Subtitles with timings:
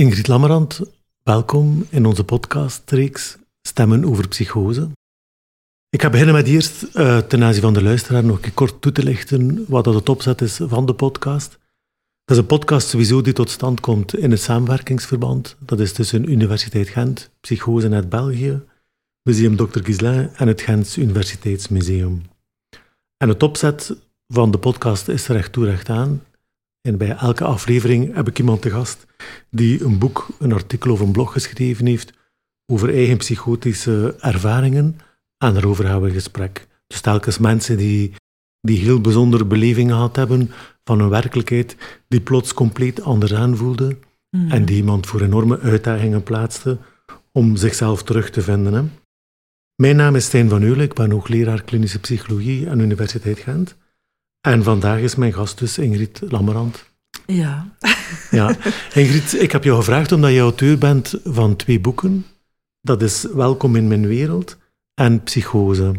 [0.00, 0.80] Ingrid Lammerand,
[1.22, 4.88] welkom in onze podcastreeks Stemmen over Psychose.
[5.88, 8.92] Ik ga beginnen met eerst uh, ten aanzien van de luisteraar nog een kort toe
[8.92, 11.58] te lichten wat dat het opzet is van de podcast.
[12.24, 15.56] Dat is een podcast sowieso die tot stand komt in het samenwerkingsverband.
[15.58, 18.60] Dat is tussen Universiteit Gent, Psychose Net België,
[19.22, 19.82] Museum Dr.
[19.82, 22.22] Gislain en het Gents Universiteitsmuseum.
[23.16, 23.96] En het opzet
[24.26, 26.22] van de podcast is recht toe recht aan.
[26.88, 29.06] En bij elke aflevering heb ik iemand te gast
[29.50, 32.12] die een boek, een artikel of een blog geschreven heeft
[32.72, 34.98] over eigen psychotische ervaringen.
[35.38, 36.68] En daarover gaan we in gesprek.
[36.86, 38.14] Dus telkens mensen die,
[38.60, 40.50] die heel bijzondere belevingen gehad hebben
[40.84, 41.76] van een werkelijkheid
[42.08, 43.96] die plots compleet anders aanvoelde.
[44.36, 44.50] Mm.
[44.50, 46.78] En die iemand voor enorme uitdagingen plaatste
[47.32, 48.72] om zichzelf terug te vinden.
[48.72, 48.82] Hè.
[49.74, 53.76] Mijn naam is Stijn van Eulen, ik ben hoogleraar klinische psychologie aan de Universiteit Gent.
[54.40, 56.90] En vandaag is mijn gast dus Ingrid Lammerand.
[57.26, 57.66] Ja.
[58.30, 58.56] ja.
[58.94, 62.26] Ingrid, ik heb jou gevraagd omdat je auteur bent van twee boeken.
[62.80, 64.56] Dat is Welkom in mijn wereld
[64.94, 65.92] en Psychose.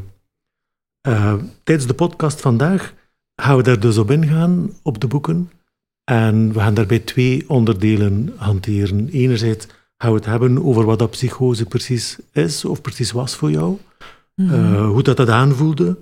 [1.07, 2.93] Uh, tijdens de podcast vandaag
[3.35, 5.51] gaan we daar dus op ingaan, op de boeken.
[6.03, 9.09] En we gaan daarbij twee onderdelen hanteren.
[9.09, 13.51] Enerzijds gaan we het hebben over wat dat psychose precies is, of precies was voor
[13.51, 13.77] jou.
[14.35, 15.97] Mm hoe dat dat aanvoelde.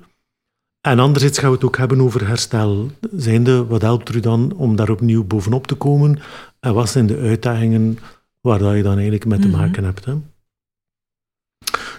[0.82, 2.92] En anderzijds gaan we het ook hebben over herstel.
[3.16, 6.20] Zijnde, wat helpt er dan om daar opnieuw bovenop te komen?
[6.60, 8.00] En wat zijn de uitdagingen
[8.42, 9.58] waar dat je dan eigenlijk mee te mhm.
[9.58, 10.06] maken hebt?
[10.06, 10.14] Hè?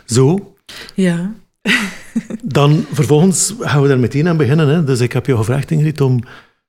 [0.04, 0.54] Zo.
[0.94, 1.34] Ja.
[2.42, 4.68] dan vervolgens gaan we daar meteen aan beginnen.
[4.68, 4.84] Hè?
[4.84, 6.20] Dus ik heb jou gevraagd, Ingrid, om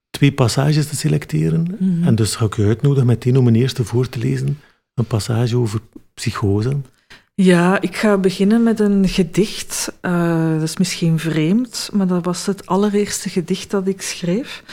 [0.10, 1.76] twee passages te selecteren.
[1.80, 2.08] Mhm.
[2.08, 4.60] En dus ga ik je uitnodigen meteen om een eerste voor te lezen.
[4.94, 5.80] Een passage over
[6.14, 6.78] psychose.
[7.42, 9.94] Ja, ik ga beginnen met een gedicht.
[10.02, 14.64] Uh, dat is misschien vreemd, maar dat was het allereerste gedicht dat ik schreef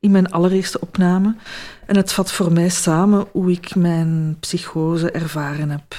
[0.00, 1.36] in mijn allereerste opname.
[1.86, 5.96] En het vat voor mij samen hoe ik mijn psychose ervaren heb.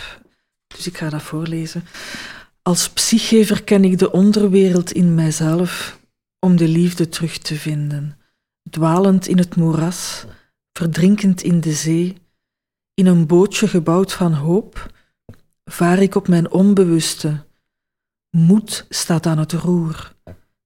[0.67, 1.83] Dus ik ga dat voorlezen.
[2.61, 5.99] Als psyche ken ik de onderwereld in mijzelf
[6.39, 8.17] om de liefde terug te vinden.
[8.69, 10.25] Dwalend in het moeras,
[10.73, 12.15] verdrinkend in de zee,
[12.93, 14.95] in een bootje gebouwd van hoop
[15.67, 17.45] vaar ik op mijn onbewuste.
[18.29, 20.15] Moed staat aan het roer.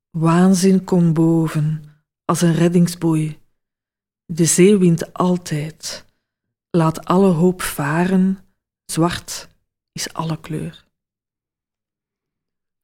[0.10, 1.84] Waanzin komt boven,
[2.26, 3.40] als een reddingsboei.
[4.26, 6.06] De zee wint altijd.
[6.70, 8.40] Laat alle hoop varen,
[8.86, 9.48] zwart
[9.92, 10.84] is alle kleur.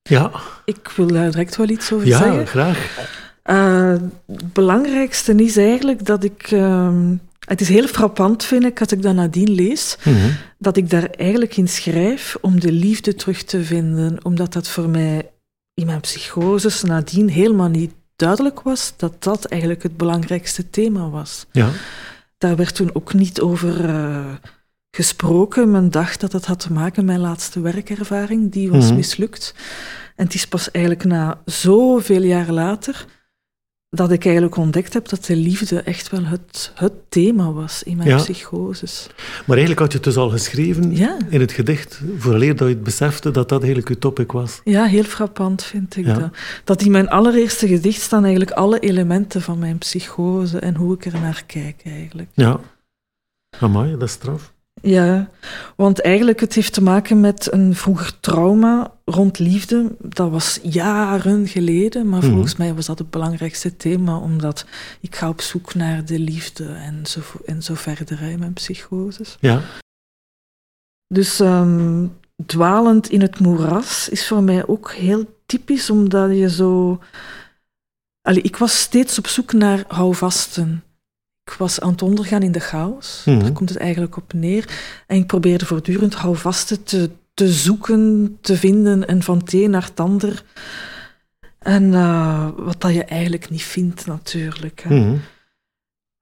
[0.02, 0.32] Ja.
[0.66, 2.40] Ik wil daar direct wel iets over ja, zeggen.
[2.40, 3.16] Ja, graag.
[3.46, 7.12] Uh, het belangrijkste is eigenlijk dat ik uh,
[7.48, 10.32] het is heel frappant, vind ik, als ik dat nadien lees, mhm.
[10.58, 14.90] dat ik daar eigenlijk in schrijf om de liefde terug te vinden, omdat dat voor
[14.90, 15.32] mij
[15.74, 21.46] in mijn psychoses nadien helemaal niet duidelijk was dat dat eigenlijk het belangrijkste thema was.
[21.52, 21.70] Ja.
[22.38, 24.26] Daar werd toen ook niet over uh,
[24.92, 25.72] gesproken.
[25.72, 28.96] Men dacht dat het had te maken met mijn laatste werkervaring, die was mhm.
[28.96, 29.54] mislukt.
[30.16, 33.06] En het is pas eigenlijk na zoveel jaar later
[33.90, 37.98] dat ik eigenlijk ontdekt heb dat de liefde echt wel het, het thema was in
[37.98, 38.18] mijn ja.
[38.18, 39.08] psychoses.
[39.18, 41.18] Maar eigenlijk had je het dus al geschreven ja.
[41.30, 44.62] in het gedicht, vooraleer dat je het besefte dat dat eigenlijk je topic was.
[44.64, 46.30] Ja, heel frappant vind ik dat.
[46.64, 51.06] Dat in mijn allereerste gedicht staan eigenlijk alle elementen van mijn psychose en hoe ik
[51.06, 52.30] er naar kijk eigenlijk.
[52.34, 52.60] Ja.
[53.60, 54.54] Amai, dat is straf.
[54.82, 55.30] Ja,
[55.76, 59.96] want eigenlijk het heeft te maken met een vroeger trauma rond liefde.
[60.00, 62.32] Dat was jaren geleden, maar mhm.
[62.32, 64.66] volgens mij was dat het belangrijkste thema, omdat
[65.00, 69.38] ik ga op zoek naar de liefde en zo, en zo verder in mijn psychoses.
[69.40, 69.62] Ja.
[71.08, 77.00] Dus um, dwalend in het moeras is voor mij ook heel typisch, omdat je zo...
[78.22, 80.84] Allee, ik was steeds op zoek naar houvasten
[81.48, 83.22] ik was aan het ondergaan in de chaos.
[83.26, 83.54] Daar mhm.
[83.54, 84.70] komt het eigenlijk op neer.
[85.08, 89.86] En ik probeerde voortdurend houvasten te, te zoeken, te vinden en van het een naar
[89.86, 90.44] het ander.
[91.60, 94.84] En uh, wat dat je eigenlijk niet vindt, natuurlijk.
[94.88, 94.96] Hè.
[94.96, 95.16] Mhm.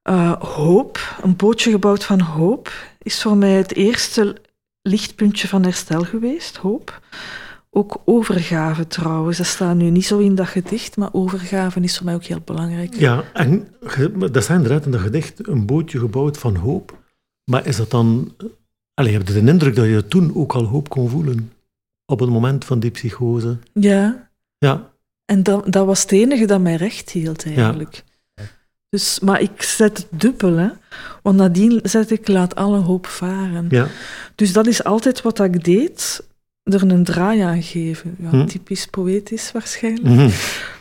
[0.10, 4.36] Uh, hoop, een bootje gebouwd van hoop, is voor mij het eerste
[4.82, 6.56] lichtpuntje van herstel geweest.
[6.58, 7.02] Hoop.
[7.78, 12.06] Ook overgave trouwens, dat staat nu niet zo in dat gedicht, maar overgave is voor
[12.06, 12.94] mij ook heel belangrijk.
[12.94, 13.68] Ja, en
[14.32, 16.98] dat staat inderdaad in dat gedicht, een bootje gebouwd van hoop.
[17.44, 18.34] Maar is dat dan...
[18.94, 21.52] Allee, heb je de indruk dat je toen ook al hoop kon voelen?
[22.06, 23.58] Op het moment van die psychose?
[23.74, 24.30] Ja.
[24.58, 24.92] Ja.
[25.26, 28.04] En dat, dat was het enige dat mij recht hield, eigenlijk.
[28.36, 28.44] Ja.
[28.90, 30.70] Dus, maar ik zet het dubbel, hè.
[31.22, 33.68] Want nadien zet ik laat alle hoop varen.
[33.70, 33.88] Ja.
[34.36, 36.24] Dus dat is altijd wat ik deed
[36.74, 38.16] er een draai aan geven.
[38.20, 38.46] Ja, hm?
[38.46, 40.16] Typisch poëtisch waarschijnlijk.
[40.16, 40.30] Mhm.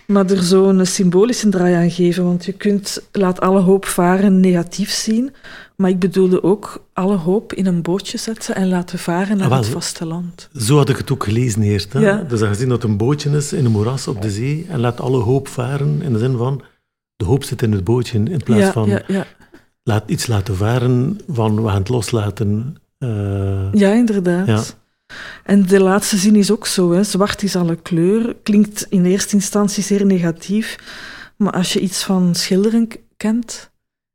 [0.07, 4.91] Maar er zo'n symbolische draai aan geven, want je kunt laat alle hoop varen negatief
[4.91, 5.33] zien,
[5.77, 9.53] Maar ik bedoelde ook alle hoop in een bootje zetten en laten varen naar Ah,
[9.53, 9.59] wel.
[9.63, 10.49] het vasteland.
[10.57, 11.93] Zo had ik het ook gelezen eerst.
[11.93, 11.99] Hè?
[12.01, 12.23] Ja.
[12.29, 14.81] Dus dan gezien dat het een bootje is in een moeras op de zee en
[14.81, 16.63] laat alle hoop varen in de zin van
[17.17, 19.27] de hoop zit in het bootje in plaats ja, van ja, ja.
[19.83, 22.77] laat iets laten varen van we gaan het loslaten.
[22.99, 24.77] eh, ja, inderdaad.
[25.15, 25.53] Ja.
[25.53, 26.93] En de laatste zin is ook zo.
[26.93, 27.05] Hè.
[27.05, 28.37] Zwart is alle kleur.
[28.43, 30.77] Klinkt in eerste instantie zeer negatief.
[31.37, 33.73] Maar als je iets van schilderen kent...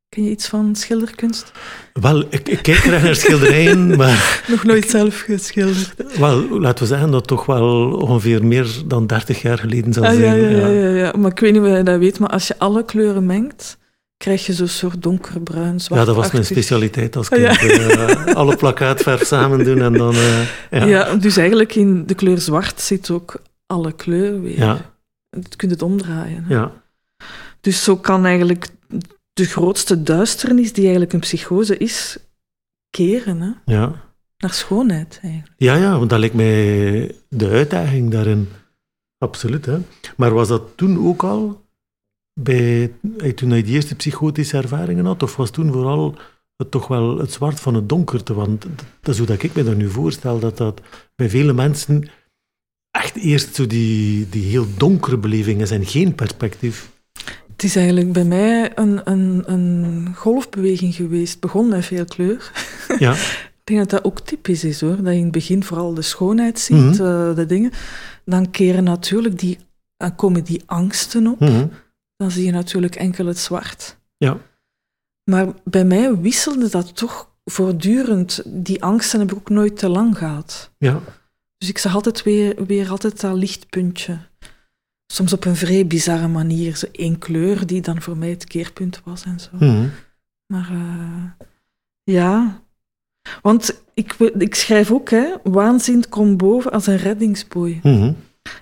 [0.09, 1.51] Ken je iets van schilderkunst?
[1.93, 5.93] Wel, ik, ik kijk graag naar schilderijen, maar Nog nooit zelf geschilderd.
[6.17, 10.13] wel, laten we zeggen dat toch wel ongeveer meer dan 30 jaar geleden zal Ah,
[10.13, 10.39] ja, zijn.
[10.41, 11.13] ja, ja, ja, ja.
[11.17, 13.77] Maar ik weet niet of je dat weet, maar als je alle kleuren mengt,
[14.23, 17.41] krijg je zo'n soort donkerbruin, zwart Ja, dat was mijn specialiteit als kind.
[17.41, 17.57] Ja.
[17.57, 20.13] Eh, alle plakkaatverf samen doen en dan...
[20.13, 20.85] eh, ja.
[20.85, 21.15] Ja.
[21.15, 24.57] dus eigenlijk in de kleur zwart zit ook alle kleur weer.
[24.57, 24.91] Ja.
[25.29, 26.43] Je kunt het omdraaien.
[26.43, 26.53] hè.
[26.53, 26.71] ja.
[27.61, 28.67] Dus zo kan eigenlijk
[29.33, 32.17] de grootste duisternis die eigenlijk een psychose is,
[32.89, 33.73] keren hè?
[33.73, 33.93] ja.
[34.37, 35.53] naar schoonheid eigenlijk.
[35.57, 38.49] Ja, ja, want dat lijkt mij de uitdaging daarin.
[39.17, 39.77] Absoluut, hè.
[40.17, 41.65] Maar was dat toen ook al,
[42.43, 46.15] bij, eh, toen je die eerste psychotische ervaringen had, of was toen vooral
[46.55, 48.33] het toch wel het zwart van het donkerte?
[48.33, 48.61] Want
[49.01, 50.81] dat- is hoe dat ik me dat nu voorstel, dat dat
[51.15, 52.09] bij vele mensen
[52.91, 56.89] echt eerst zo die, die heel donkere beleving is en geen perspectief.
[57.51, 61.31] Het is eigenlijk bij mij een, een, een golfbeweging geweest.
[61.31, 62.51] Het begon met veel kleur.
[62.99, 64.95] Ja, Ik denk dat dat ook typisch is hoor.
[64.95, 67.71] Dat je in het begin vooral de schoonheid ziet, eh, de dingen.
[68.25, 69.57] Dan keren natuurlijk die,
[70.15, 71.39] komen die angsten op.
[71.39, 71.65] mhm.
[72.19, 73.97] Dan zie je natuurlijk enkel het zwart.
[74.17, 74.37] ja.
[75.23, 78.41] Maar bij mij wisselde dat toch voortdurend.
[78.45, 80.71] Die angsten heb ik ook nooit te lang gehad.
[80.77, 81.01] ja.
[81.57, 84.17] Dus ik zag altijd weer, weer altijd dat lichtpuntje.
[85.13, 86.75] Soms op een vrij bizarre manier.
[86.75, 89.49] Zo één kleur die dan voor mij het keerpunt was en zo.
[89.51, 89.87] mhm.
[90.53, 91.45] Maar eh,
[92.03, 92.61] ja,
[93.41, 97.79] want ik, ik schrijf ook, hè, waanzin komt boven als een reddingsboei.
[97.83, 98.13] mhm.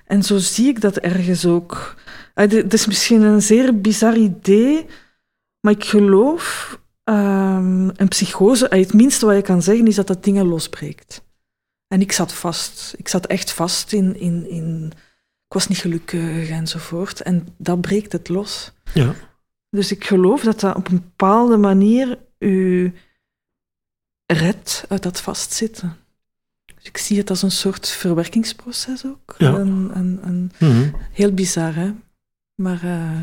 [0.05, 1.95] En zo zie ik dat ergens ook.
[2.37, 4.85] Eh, Het is misschien een zeer bizar idee,
[5.59, 10.07] maar ik geloof, ehm, een psychose, eh, het minste wat je kan zeggen is dat
[10.07, 11.23] dat dingen losbreekt.
[11.87, 12.93] En ik zat vast.
[12.97, 14.91] Ik zat echt vast in, in, in
[15.45, 17.21] ik was niet gelukkig enzovoort.
[17.21, 18.71] En dat breekt het los.
[18.93, 19.13] ja.
[19.69, 22.93] Dus ik geloof dat dat op een bepaalde manier u
[24.25, 25.97] redt uit dat vastzitten.
[26.75, 29.35] Dus ik zie het als een soort verwerkingsproces ook.
[29.37, 29.51] Ja.
[29.57, 30.91] Mhm.
[31.11, 31.91] heel bizar, hè?
[32.61, 33.21] Maar eh,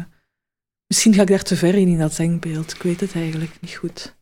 [0.87, 2.73] misschien ga ik daar te ver in, in dat denkbeeld.
[2.75, 4.17] Ik weet het eigenlijk niet goed.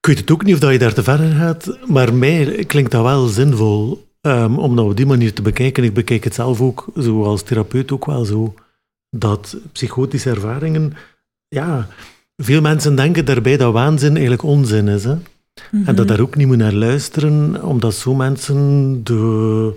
[0.00, 2.64] Ik weet het ook niet of dat je daar te ver in gaat, maar mij
[2.64, 5.84] klinkt dat wel zinvol ehm, om dat op die manier te bekijken.
[5.84, 8.54] Ik bekijk het zelf ook, zo als therapeut ook wel zo,
[9.10, 10.92] dat psychotische ervaringen,
[11.48, 11.88] ja,
[12.36, 15.04] veel mensen denken daarbij dat waanzin eigenlijk onzin is.
[15.04, 15.16] Hè?
[15.70, 16.06] En dat Mhm.
[16.06, 19.72] daar ook niet moet naar luisteren, omdat zo mensen, de,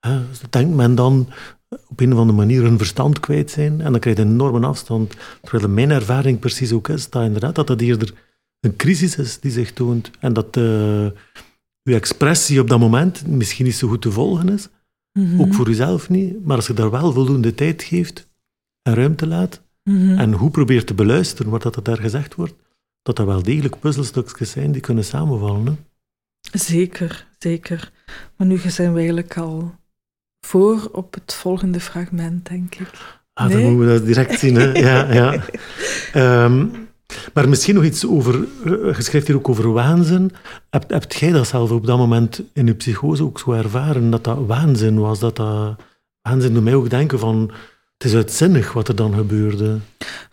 [0.00, 0.20] hè,
[0.50, 1.28] denkt men dan
[1.88, 3.80] op een of andere manier hun verstand kwijt zijn.
[3.80, 5.14] En dan krijg je een enorme afstand.
[5.42, 8.14] Terwijl mijn ervaring precies ook is, dat inderdaad dat dat eerder
[8.60, 10.10] een crisis is die zich toont.
[10.20, 11.06] En dat eh
[11.82, 14.68] uw expressie op dat moment misschien niet zo goed te volgen is.
[15.12, 15.40] Mhm.
[15.40, 16.44] Ook voor uzelf niet.
[16.44, 18.28] Maar als je daar wel voldoende tijd geeft
[18.82, 20.18] en ruimte laat, Mhm.
[20.18, 22.54] en hoe probeert te beluisteren wat dat er daar gezegd wordt,
[23.02, 25.66] dat dat wel degelijk puzzelstukjes zijn die kunnen samenvallen.
[25.66, 25.72] Hè?
[26.58, 27.92] Zeker, zeker.
[28.36, 29.74] Maar nu zijn we eigenlijk al
[30.46, 32.90] voor op het volgende fragment, denk ik.
[33.32, 33.62] Ah, Nee.
[33.62, 34.54] dan moeten we dat direct zien.
[34.54, 34.72] Hè?
[34.72, 35.34] Ja, ja.
[36.12, 36.66] Ehm,
[37.34, 38.34] maar misschien nog iets over,
[38.64, 40.32] eh, je schrijft hier ook over waanzin.
[40.70, 44.24] Hebt, hebt jij dat zelf op dat moment in je psychose ook zo ervaren, dat
[44.24, 45.18] dat waanzin was?
[45.18, 45.76] Dat dat,
[46.22, 47.50] waanzin doet mij ook denken van,
[47.98, 49.78] het is uitzinnig wat er dan gebeurde.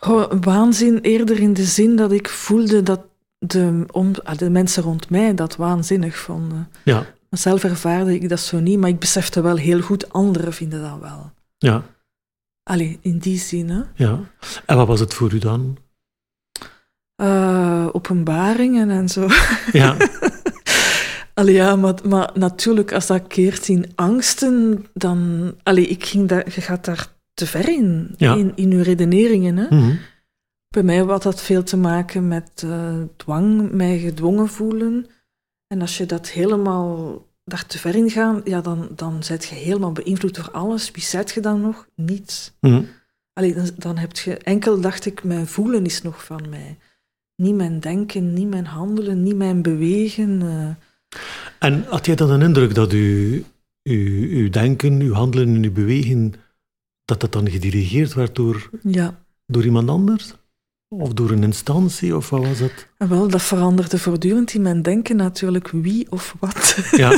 [0.00, 3.00] Oh, waanzin eerder in de zin dat ik voelde dat
[3.38, 6.68] de, om, ah, de mensen rond mij dat waanzinnig vonden.
[6.84, 10.52] Ja, Maar Zelf ervaarde ik dat zo niet, maar ik besefte wel heel goed, anderen
[10.52, 11.32] vinden dat wel.
[11.58, 11.82] ja,
[12.62, 13.80] Allee, in die zin, hè.
[13.94, 14.20] ja.
[14.66, 15.76] En wat was het voor u dan?
[17.16, 19.28] Eh, openbaringen en zo.
[19.72, 19.96] Ja,
[21.34, 25.52] Allee, ja, maar, maar natuurlijk, als dat keert in angsten, dan...
[25.62, 28.34] Allee, ik ging daar, je gaat daar te ver in, Ja.
[28.34, 29.66] in, in je redeneringen, hè.
[29.76, 29.94] mhm.
[30.68, 35.06] Bij mij had dat veel te maken met eh, dwang, mij gedwongen voelen.
[35.74, 39.54] En als je dat helemaal daar te ver in gaat, ja, dan, dan zet je
[39.54, 40.90] helemaal beïnvloed door alles.
[40.90, 41.86] Wie zet je dan nog?
[41.96, 42.52] Niets.
[43.32, 46.78] Allee, dan, dan heb je enkel, dacht ik, mijn voelen is nog van mij.
[47.36, 50.42] Niet mijn denken, niet mijn handelen, niet mijn bewegen.
[50.42, 51.18] eh.
[51.58, 53.44] En had jij dan een indruk dat u,
[53.82, 56.34] uw, uw denken, uw handelen en uw bewegen,
[57.04, 60.34] dat dat dan gedirigeerd werd door, ja, door iemand anders?
[60.98, 62.88] Of door een instantie, of wat was het?
[62.98, 66.76] Wel, dat veranderde voortdurend in mijn denken natuurlijk wie of wat.
[66.90, 67.10] Ja,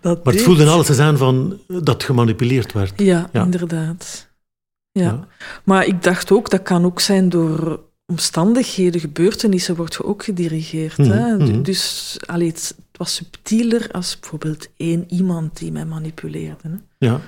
[0.00, 2.92] dat maar het voelde alles eens aan van dat gemanipuleerd werd.
[3.00, 3.44] Ja, Ja.
[3.44, 4.28] inderdaad.
[4.90, 5.02] Ja.
[5.04, 5.26] Ja.
[5.64, 10.96] Maar ik dacht ook, dat kan ook zijn door omstandigheden, gebeurtenissen, word je ook gedirigeerd.
[10.96, 11.34] hè?
[11.36, 11.62] Mhm, mhm.
[11.62, 16.68] Dus allee, het, was subtieler als bijvoorbeeld één iemand die mij manipuleerde.
[16.68, 17.06] Hè?
[17.06, 17.20] Ja,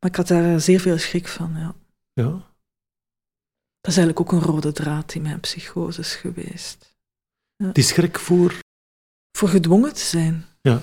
[0.00, 1.50] Maar ik had daar zeer veel schrik van.
[1.56, 1.74] Ja.
[2.12, 2.48] ja.
[3.80, 6.96] Dat is eigenlijk ook een rode draad in mijn psychoses geweest.
[7.72, 8.58] Die schrik voor...
[9.38, 10.44] Voor gedwongen te zijn.
[10.60, 10.80] Ja.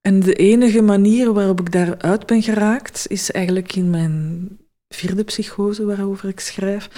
[0.00, 4.48] En de enige manier waarop ik daaruit ben geraakt, is eigenlijk in mijn
[4.88, 6.88] vierde psychose waarover ik schrijf,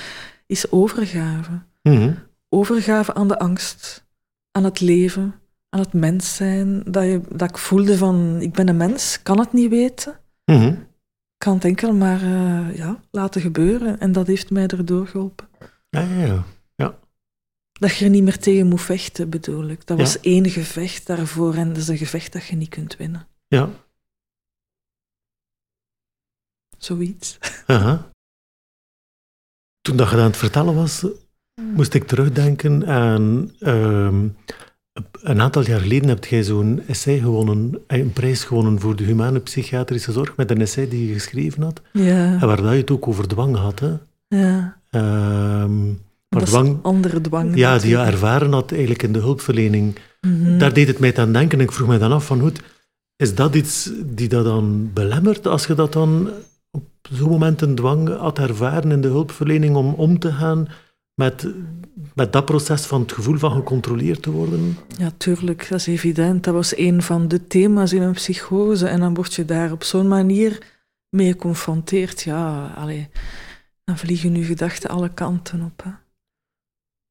[0.46, 1.62] is overgave.
[1.82, 2.14] Mhm.
[2.48, 4.04] Overgave aan de angst,
[4.50, 5.34] aan het leven,
[5.68, 6.82] aan het mens zijn.
[6.86, 10.20] Dat, je, dat ik voelde van, ik ben een mens, kan het niet weten.
[10.44, 10.74] Mhm.
[11.44, 14.00] Kan het enkel maar eh, ja, laten gebeuren.
[14.00, 15.48] En dat heeft mij erdoor geholpen.
[15.90, 16.98] Ja, ja, ja.
[17.72, 19.86] Dat je er niet meer tegen moet vechten, bedoel ik.
[19.86, 20.04] Dat Ja.
[20.04, 23.26] was één gevecht daarvoor en dat is een gevecht dat je niet kunt winnen.
[23.48, 23.68] ja.
[26.78, 27.38] Zoiets.
[27.66, 28.10] Aha.
[29.80, 31.06] Toen dat je aan het vertellen was,
[31.60, 33.52] moest ik terugdenken aan...
[33.58, 34.28] ehm,
[35.22, 39.04] een aantal jaar geleden heb jij zo'n essay gewonnen, eh, een prijs gewonnen voor de
[39.04, 42.78] humane psychiatrische zorg, met een essay die je geschreven had, Ja, en waar dat je
[42.78, 43.80] het ook over dwang had.
[43.80, 43.92] Hè?
[44.28, 44.82] ja.
[46.28, 47.56] Maar dwang, een andere dwang.
[47.56, 49.98] ja, die je ervaren had eigenlijk in de hulpverlening.
[50.20, 50.58] Mhm.
[50.58, 51.60] Daar deed het mij aan denken.
[51.60, 52.60] Ik vroeg mij dan af van, goed,
[53.16, 56.30] is dat iets die dat dan belemmert als je dat dan
[56.70, 60.68] op zo'n moment een dwang had ervaren in de hulpverlening om om te gaan
[61.14, 61.46] met,
[62.14, 64.76] met dat proces van het gevoel van gecontroleerd te worden?
[64.98, 66.44] Ja, tuurlijk, dat is evident.
[66.44, 68.86] Dat was een van de thema's in een psychose.
[68.88, 70.66] En dan word je daar op zo'n manier
[71.08, 72.22] mee geconfronteerd.
[72.22, 73.08] Ja, allee,
[73.84, 75.82] dan vliegen je gedachten alle kanten op.
[75.84, 75.90] Hè.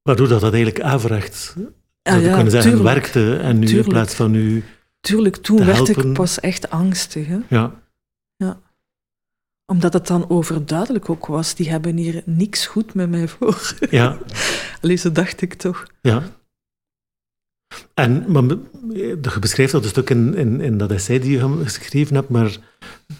[0.02, 1.54] Waardoor dat, dat eigenlijk averechts,
[2.02, 2.94] Ah, zou ja, kunnen zeggen, tuurlijk.
[2.94, 3.36] werkte.
[3.36, 4.64] En nu in plaats van nu...
[5.00, 6.08] Tuurlijk, toen te werd helpen.
[6.08, 7.26] ik pas echt angstig.
[7.26, 7.38] Hè.
[7.48, 7.82] Ja,
[9.66, 11.54] Omdat het dan overduidelijk ook was.
[11.54, 13.74] Die hebben hier niks goed met mij voor.
[13.90, 14.18] ja,
[14.80, 15.86] Allee, zo dacht ik toch.
[16.00, 16.22] ja.
[17.94, 18.42] En maar,
[18.92, 22.56] je beschrijft dat een stuk in, in, in dat essay die je geschreven hebt, maar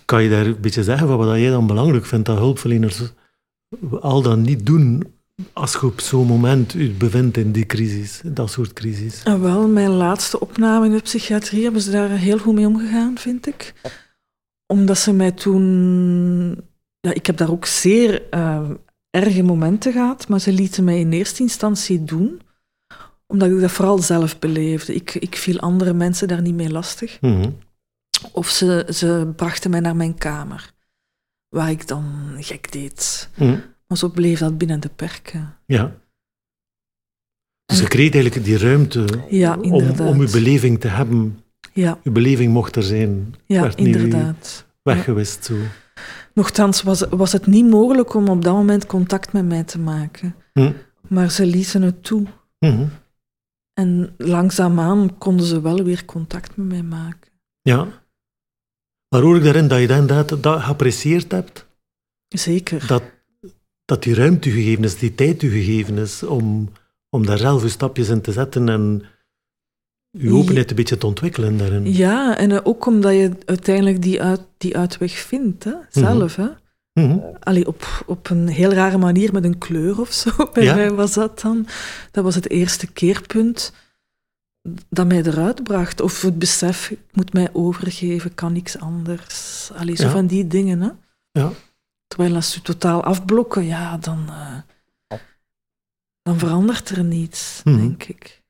[0.04, 3.02] kan je daar een beetje zeggen van wat jij dan belangrijk vindt dat hulpverleners
[4.00, 5.14] al dan niet doen
[5.52, 9.22] als je op zo'n moment je bevindt in die crisis, dat soort crisis?
[9.22, 13.18] En wel, mijn laatste opname in de psychiatrie hebben ze daar heel goed mee omgegaan,
[13.18, 13.72] vind ik.
[14.66, 16.64] Omdat ze mij toen...
[17.00, 18.70] Ja, ik heb daar ook zeer eh,
[19.10, 22.40] erge momenten gehad, maar ze lieten mij in eerste instantie doen,
[23.26, 24.94] omdat ik dat vooral zelf beleefde.
[24.94, 27.20] Ik, ik viel andere mensen daar niet mee lastig.
[27.20, 27.50] Mhm.
[28.32, 30.72] Of ze, ze brachten mij naar mijn kamer,
[31.48, 33.30] waar ik dan gek deed.
[33.36, 33.58] Mhm.
[33.86, 35.56] Maar zo bleef dat binnen de perken.
[35.66, 35.96] Ja.
[37.64, 41.43] Dus je kreeg eigenlijk die ruimte Ja, om, om je beleving te hebben.
[41.74, 43.34] Ja, Je beleving mocht er zijn.
[43.46, 44.66] ja werd inderdaad.
[44.82, 45.54] Weggewist zo.
[46.34, 50.34] Nochtans was, was het niet mogelijk om op dat moment contact met mij te maken.
[50.52, 50.72] Hm.
[51.08, 52.26] Maar ze lieten het toe.
[52.58, 52.86] Mhm.
[53.72, 57.30] En langzaamaan konden ze wel weer contact met mij maken.
[57.62, 57.86] Ja.
[59.08, 61.66] Maar hoor ik daarin dat je dat inderdaad dat geapprecieerd hebt?
[62.28, 62.86] Zeker.
[62.86, 63.02] Dat,
[63.84, 66.68] dat die ruimte u gegeven is, die tijd u gegeven is om,
[67.08, 69.02] om daar zelf uw stapjes in te zetten en
[70.18, 71.92] uw openheid een beetje te ontwikkelen daarin.
[71.92, 75.72] Ja, en eh, ook omdat je uiteindelijk die, uit, die uitweg vindt, hè?
[75.90, 76.36] zelf.
[76.36, 76.46] Hè?
[76.92, 77.18] Mhm.
[77.40, 80.30] Allee, op, op een heel rare manier met een kleur of zo.
[80.52, 80.74] Bij Ja.
[80.74, 81.66] mij was dat dan.
[82.10, 83.72] Dat was het eerste keerpunt
[84.88, 86.00] dat mij eruit bracht.
[86.00, 89.70] Of het besef, ik moet mij overgeven, kan niks anders.
[89.76, 90.10] Allee, zo Ja.
[90.10, 90.80] van die dingen.
[90.80, 90.88] Hè?
[91.40, 91.50] Ja.
[92.06, 95.18] Terwijl als ze totaal afblokken, ja, dan, eh,
[96.22, 97.76] dan verandert er niets, Mhm.
[97.76, 98.42] denk ik.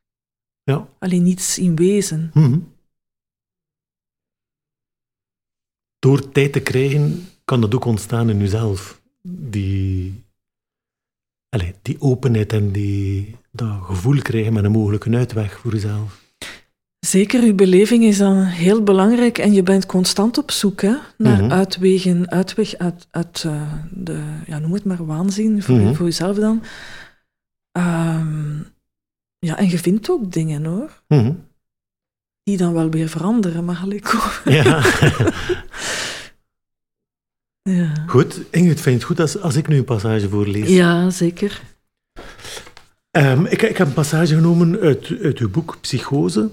[0.65, 0.89] Ja.
[0.99, 2.31] Alleen niets in wezen.
[2.35, 2.59] Mhm.
[5.99, 9.03] Door tijd te krijgen, kan dat ook ontstaan in uzelf.
[9.29, 10.25] Die,
[11.49, 16.23] allee, die openheid en die, dat gevoel krijgen met een mogelijke uitweg voor uzelf.
[17.07, 21.43] Zeker, uw beleving is dan heel belangrijk en je bent constant op zoek hè, naar
[21.43, 21.53] Mhm.
[21.53, 25.95] uitwegen, uitweg uit, uit eh, de, ja, noem het maar, waanzin voor, Mhm.
[25.95, 26.63] voor jezelf dan.
[27.73, 28.61] Ehm,
[29.45, 31.33] ja, en je vindt ook dingen hoor, Mhm.
[32.43, 34.83] die dan wel weer veranderen, maar gelijk Ja.
[37.63, 38.05] ja.
[38.07, 40.69] goed, Ingrid, vind je het goed als, als ik nu een passage voorlees?
[40.69, 41.63] ja, zeker.
[43.11, 46.51] Ehm, ik, ik heb een passage genomen uit, uit uw boek Psychose.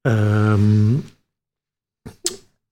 [0.00, 0.94] Ehm,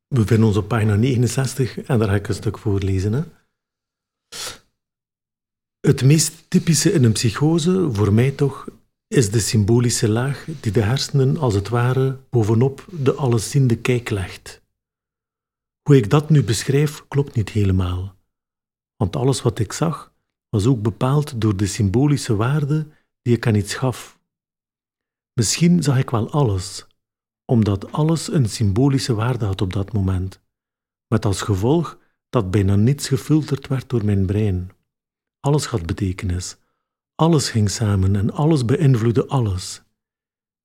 [0.08, 3.12] we vinden ons op pagina 69 en daar ga ik een stuk voorlezen.
[3.12, 3.22] Hè.
[5.80, 8.68] Het meest typische in een psychose, voor mij toch,
[9.10, 14.62] is de symbolische laag die de hersenen als het ware bovenop de allesziende kijk legt.
[15.82, 18.16] Hoe ik dat nu beschrijf, klopt niet helemaal.
[18.96, 20.12] Want alles wat ik zag,
[20.48, 22.86] was ook bepaald door de symbolische waarde
[23.22, 24.18] die ik aan iets gaf.
[25.32, 26.86] Misschien zag ik wel alles,
[27.44, 30.40] omdat alles een symbolische waarde had op dat moment,
[31.06, 31.98] met als gevolg
[32.28, 34.70] dat bijna niets gefilterd werd door mijn brein.
[35.40, 36.56] Alles had betekenis,
[37.20, 39.82] alles ging samen en alles beïnvloedde alles.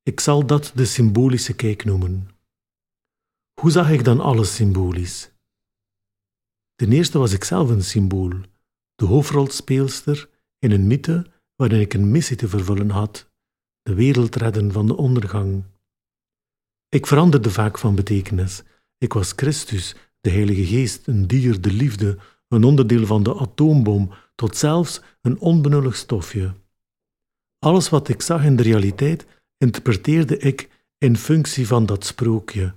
[0.03, 2.29] Ik zal dat de symbolische kijk noemen.
[3.61, 5.31] Hoe zag ik dan alles symbolisch?
[6.75, 8.31] Ten eerste was ik zelf een symbool,
[8.95, 13.31] de hoofdrolspeelster in een mythe waarin ik een missie te vervullen had,
[13.81, 15.63] de wereld redden van de ondergang.
[16.89, 18.63] Ik veranderde vaak van betekenis.
[18.97, 24.11] Ik was Christus, de Heilige Geest, een dier, de liefde, een onderdeel van de atoombom,
[24.35, 26.53] tot zelfs een onbenullig stofje.
[27.59, 29.25] Alles wat ik zag in de realiteit
[29.57, 32.73] interpreteerde ik in functie van dat sprookje.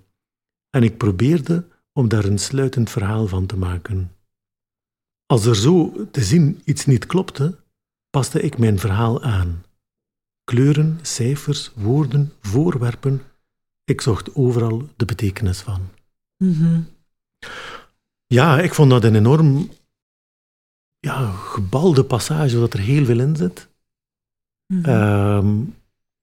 [0.70, 4.12] En ik probeerde om daar een sluitend verhaal van te maken.
[5.26, 7.58] Als er zo te zien iets niet klopte,
[8.10, 9.64] paste ik mijn verhaal aan.
[10.44, 13.22] Kleuren, cijfers, woorden, voorwerpen,
[13.84, 15.88] ik zocht overal de betekenis van.
[16.36, 16.80] Mhm.
[18.26, 19.70] Ja, ik vond dat een enorm
[21.08, 23.68] ja, gebalde passage, dat er heel veel in zit.
[24.66, 24.84] Mhm.
[24.84, 25.60] Ehm,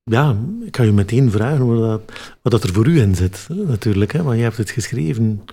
[0.04, 3.48] ja, ik ga je meteen vragen wat, dat, wat dat er voor u in zit,
[3.50, 5.46] natuurlijk, hè, want je hebt het geschreven.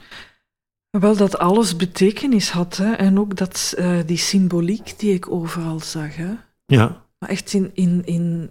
[0.90, 2.92] Wel dat alles betekenis had hè?
[2.92, 6.16] en ook dat, eh, die symboliek die ik overal zag.
[6.16, 6.32] Hè?
[6.66, 8.50] Ja, Maar echt in, in, in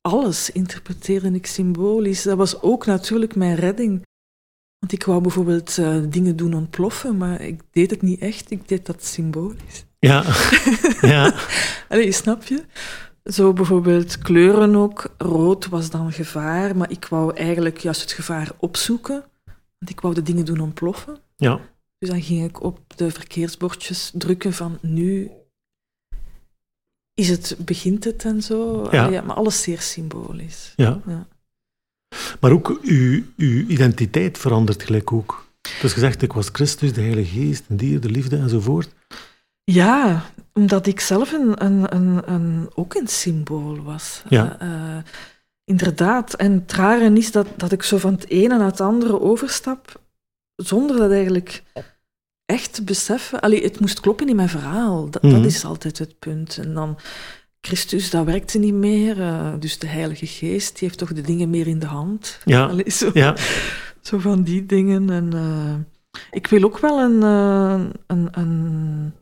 [0.00, 2.22] alles interpreteerde ik symbolisch.
[2.22, 4.06] Dat was ook natuurlijk mijn redding.
[4.78, 8.50] Want ik wou bijvoorbeeld eh, dingen doen ontploffen, maar ik deed het niet echt.
[8.50, 9.84] Ik deed dat symbolisch.
[10.06, 10.24] Ja,
[11.14, 11.34] ja,
[11.88, 12.64] Allee, snap je?
[13.24, 15.14] Zo bijvoorbeeld kleuren ook.
[15.18, 19.24] Rood was dan gevaar, maar ik wou eigenlijk juist het gevaar opzoeken.
[19.78, 21.16] Want ik wou de dingen doen ontploffen.
[21.36, 21.60] ja,
[21.98, 25.30] Dus dan ging ik op de verkeersbordjes drukken van nu
[27.14, 28.88] is het, begint het en zo.
[28.90, 29.04] Ja.
[29.04, 30.72] Allee, maar alles zeer symbolisch.
[30.76, 31.00] ja.
[31.06, 31.26] Ja.
[32.40, 35.46] Maar ook uw, uw identiteit verandert gelijk ook.
[35.80, 38.88] Dus gezegd, ik was Christus, de Heilige Geest, een dier, de liefde enzovoort.
[39.64, 40.22] Ja,
[40.52, 44.22] omdat ik zelf een, een, een, een, ook een symbool was.
[44.28, 44.58] Ja.
[44.58, 45.02] Eh, eh,
[45.64, 46.34] inderdaad.
[46.34, 50.00] En het rare is dat, dat ik zo van het ene naar het andere overstap,
[50.56, 51.62] zonder dat eigenlijk
[52.46, 53.40] echt te beseffen.
[53.40, 55.10] Allee, het moest kloppen in mijn verhaal.
[55.10, 55.34] Dat, Mhm.
[55.34, 56.58] dat is altijd het punt.
[56.58, 56.98] En dan
[57.60, 59.20] Christus, dat werkte niet meer.
[59.20, 62.38] eh, dus de Heilige Geest, die heeft toch de dingen meer in de hand.
[62.44, 62.66] Ja.
[62.70, 63.10] Allee, zo.
[63.14, 63.36] Ja,
[64.00, 65.10] Zo van die dingen.
[65.10, 65.32] En
[66.30, 69.12] ik wil ook wel een, een, een,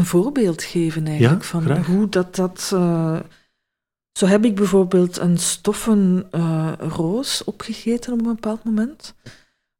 [0.00, 1.86] een voorbeeld geven eigenlijk Ja, van graag.
[1.86, 2.34] hoe dat.
[2.34, 3.20] dat eh,
[4.12, 9.14] zo heb ik bijvoorbeeld een stoffen eh, roos opgegeten op een bepaald moment.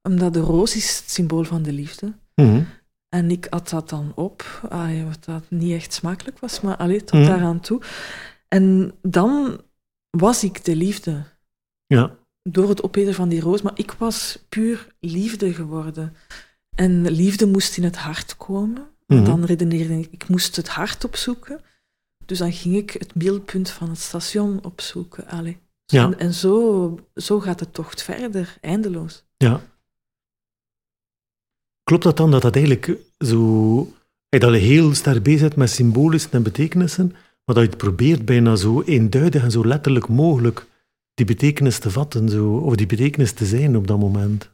[0.03, 2.13] Omdat de roos is het symbool van de liefde.
[2.35, 2.63] Mhm.
[3.09, 7.05] En ik at dat dan op, allee, wat dat niet echt smakelijk was, maar allee,
[7.05, 7.29] tot Mhm.
[7.29, 7.81] daaraan toe.
[8.49, 9.61] En dan
[10.11, 11.23] was ik de liefde
[11.87, 16.15] ja, door het opeten van die roos, maar ik was puur liefde geworden.
[16.75, 18.89] En liefde moest in het hart komen.
[19.17, 19.25] Mhm.
[19.25, 21.61] Dan redeneerde ik, ik moest het hart opzoeken.
[22.27, 25.27] Dus dan ging ik het middelpunt van het station opzoeken.
[25.27, 25.59] Allee.
[25.87, 26.05] Ja.
[26.05, 29.25] En, en zo, zo gaat de tocht verder, eindeloos.
[29.37, 29.69] ja.
[31.83, 33.93] Klopt dat dan dat dat eigenlijk zo...
[34.29, 37.09] Dat je heel sterk bezig bent met symbolissen en betekenissen,
[37.45, 40.67] maar dat je het probeert bijna zo eenduidig en zo letterlijk mogelijk
[41.15, 44.51] die betekenis te vatten, zo, of die betekenis te zijn op dat moment.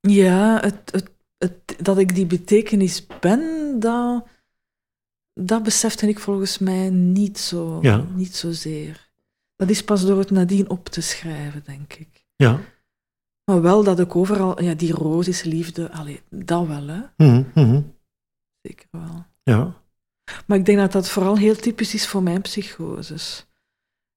[0.00, 4.26] Ja, het, het, het, dat ik die betekenis ben, dat,
[5.34, 8.04] dat besefte ik volgens mij niet, zo, Ja.
[8.14, 9.10] niet zozeer.
[9.56, 12.26] Dat is pas door het nadien op te schrijven, denk ik.
[12.36, 12.60] Ja.
[13.44, 17.00] Maar wel dat ik overal, ja, die roos is liefde, allee, dat wel, hè?
[17.16, 17.82] Mhm, mhm.
[18.62, 19.24] Zeker wel.
[19.42, 19.82] Ja.
[20.46, 23.46] Maar ik denk dat dat vooral heel typisch is voor mijn psychoses.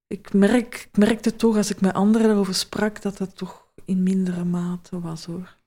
[0.08, 4.04] Ik, merk, ik merkte toch, als ik met anderen daarover sprak, dat dat toch in
[4.04, 5.58] mindere mate was, hoor.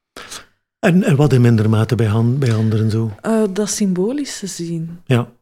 [0.83, 3.11] En, en wat in minder mate bij, han- bij anderen zo.
[3.21, 5.01] Eh, dat symbolische zien.
[5.05, 5.33] Ja.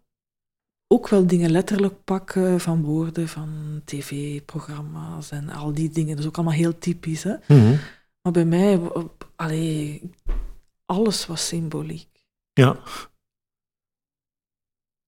[0.86, 6.10] Ook wel dingen letterlijk pakken van woorden, van tv-programma's en al die dingen.
[6.10, 7.34] Dat is ook allemaal heel typisch, hè.
[7.48, 7.76] Mhm.
[8.22, 8.80] Maar bij mij,
[9.36, 10.02] allee,
[10.86, 12.08] alles was symboliek.
[12.52, 12.76] Ja.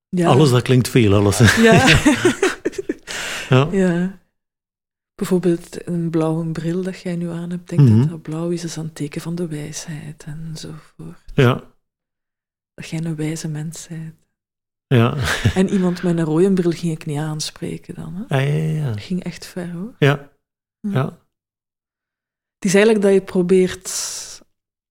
[0.09, 0.29] Ja.
[0.29, 1.57] Alles, dat klinkt veel, alles.
[1.57, 1.87] Ja.
[3.49, 3.69] Ja.
[3.73, 4.19] ja.
[5.23, 7.69] Bijvoorbeeld een blauwe bril dat jij nu aan hebt.
[7.69, 7.99] Denk Mhm.
[8.01, 11.23] dat dat blauw is, is een teken van de wijsheid enzovoort.
[11.35, 11.65] Ja.
[12.75, 14.15] Dat jij een wijze mens bent.
[14.87, 15.15] Ja.
[15.55, 18.15] En iemand met een rode bril ging ik niet aanspreken dan.
[18.15, 18.23] Hè?
[18.23, 18.87] Ah, ja, ja, ja.
[18.87, 19.95] Dat ging echt ver hoor.
[19.99, 20.31] Ja.
[20.81, 21.05] ja.
[22.55, 23.91] Het is eigenlijk dat je probeert,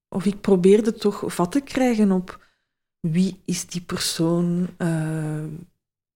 [0.09, 2.45] of ik probeerde toch vat te krijgen op
[2.99, 5.43] wie is die persoon uh,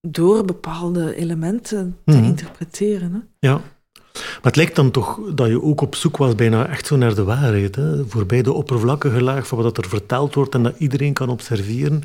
[0.00, 2.24] door bepaalde elementen te Mhm.
[2.24, 3.12] interpreteren.
[3.12, 3.48] Hè?
[3.48, 3.60] Ja.
[4.18, 7.14] Maar het lijkt dan toch dat je ook op zoek was bijna echt zo naar
[7.14, 7.74] de waarheid.
[7.76, 8.06] Hè?
[8.06, 12.02] Voorbij de oppervlakkige laag van wat er verteld wordt en dat iedereen kan observeren,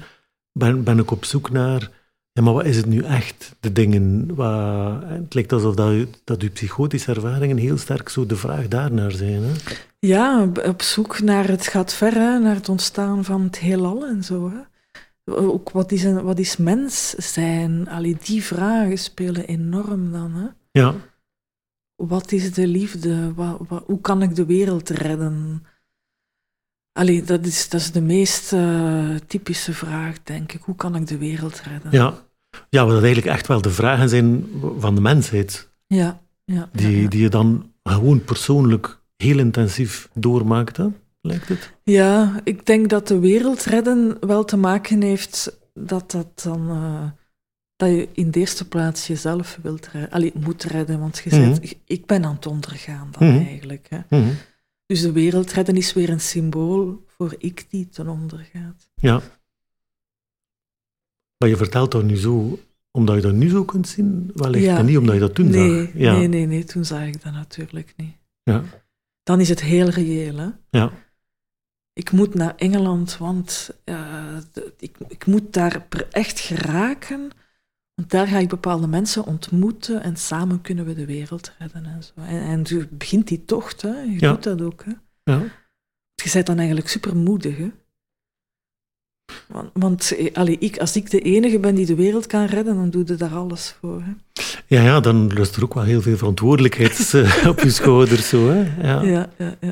[0.51, 1.89] ben, ben ik op zoek naar,
[2.31, 3.55] ja, maar wat is het nu echt?
[3.59, 8.25] De dingen, waar, het lijkt alsof dat, je- dat je psychotische ervaringen heel sterk zo
[8.25, 9.41] de vraag daarnaar zijn.
[9.43, 9.51] Hè?
[9.99, 14.23] Ja, op- zoek naar het gaat ver, hè, naar het ontstaan van het heelal en
[14.23, 14.49] zo.
[14.51, 14.59] Hè.
[15.33, 17.89] Ook wat is, een, wat is mens zijn?
[17.89, 20.31] Allee, die vragen spelen enorm dan.
[20.35, 20.45] Hè.
[20.81, 20.93] Ja,
[22.07, 23.33] Wat is de liefde?
[23.33, 25.63] Wa- wa- hoe kan ik de wereld redden?
[26.91, 30.61] Allee, dat is, dat is de meest eh, typische vraag, denk ik.
[30.61, 31.91] Hoe kan ik de wereld redden?
[31.91, 32.13] ja.
[32.69, 34.45] ja, wat dat eigenlijk echt wel de vragen zijn
[34.77, 37.07] van de mensheid, ja, ja, die, ja, ja.
[37.09, 40.87] die je dan gewoon persoonlijk heel intensief doormaakt, hè?
[41.21, 41.73] lijkt het?
[41.83, 46.69] Ja, ik denk dat de wereld redden wel te maken heeft dat dat dan.
[46.69, 47.20] eh,
[47.81, 50.11] dat je in de eerste plaats jezelf wilt redden.
[50.11, 53.45] Allee, moet redden, want je zegt, ik ben aan het ondergaan dan Mhm.
[53.45, 53.87] eigenlijk.
[53.89, 53.99] Hè.
[54.09, 54.29] Mhm.
[54.85, 58.89] Dus de wereld redden is weer een symbool voor ik die ten onder gaat.
[58.95, 59.21] Ja.
[61.37, 62.59] Maar je vertelt dat nu zo,
[62.91, 64.77] omdat je dat nu zo kunt zien, wellicht Ja.
[64.77, 65.93] en niet omdat je dat toen nee, zag.
[65.93, 66.17] Ja.
[66.17, 68.15] nee, nee, nee, toen zag ik dat natuurlijk niet.
[68.43, 68.63] Ja.
[69.23, 70.35] Dan is het heel reëel.
[70.37, 70.47] Hè?
[70.69, 70.91] Ja.
[71.93, 74.37] Ik moet naar Engeland, want eh,
[74.79, 77.29] ik, ik moet daar echt geraken.
[77.95, 81.85] Want daar ga ik bepaalde mensen ontmoeten en samen kunnen we de wereld redden.
[81.85, 82.11] En, zo.
[82.21, 84.01] en, en zo begint die tocht, hè?
[84.01, 84.31] je Ja.
[84.31, 84.83] doet dat ook.
[84.85, 84.91] Hè?
[85.23, 85.43] Ja.
[86.23, 87.57] Je bent dan eigenlijk super moedig.
[87.57, 87.71] Hè?
[89.47, 92.75] Want, want eh, allee, ik, als ik de enige ben die de wereld kan redden,
[92.75, 94.01] dan doe je daar alles voor.
[94.03, 94.11] Hè?
[94.67, 98.29] ja, ja, dan rust er ook wel heel veel verantwoordelijkheid eh, op je schouders.
[98.29, 98.87] Zo, hè?
[98.87, 99.01] Ja.
[99.01, 99.71] Ja, ja, ja.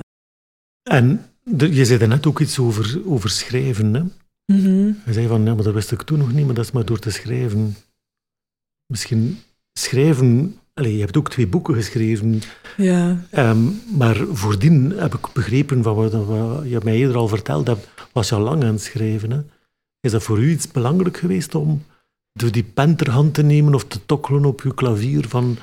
[0.89, 3.93] En de- je zei er net ook iets over, over schrijven.
[3.93, 4.03] Hè?
[4.55, 4.85] Mhm.
[5.05, 6.85] Je zei van, ja, maar dat wist ik toen nog niet, maar dat is maar
[6.85, 7.75] door te schrijven.
[8.89, 9.39] Misschien
[9.73, 10.57] schrijven...
[10.73, 12.41] Allee, je hebt ook twee boeken geschreven,
[12.77, 13.25] ja.
[13.31, 13.63] Ehm,
[13.97, 18.29] maar voordien heb ik begrepen van wat, wat je mij eerder al verteld hebt, was
[18.29, 19.31] je al lang aan het schrijven.
[19.31, 19.39] Hè?
[19.99, 21.83] Is dat voor u iets belangrijk geweest om
[22.31, 25.57] de, die pen ter hand te nemen of te tokkelen op uw klavier van,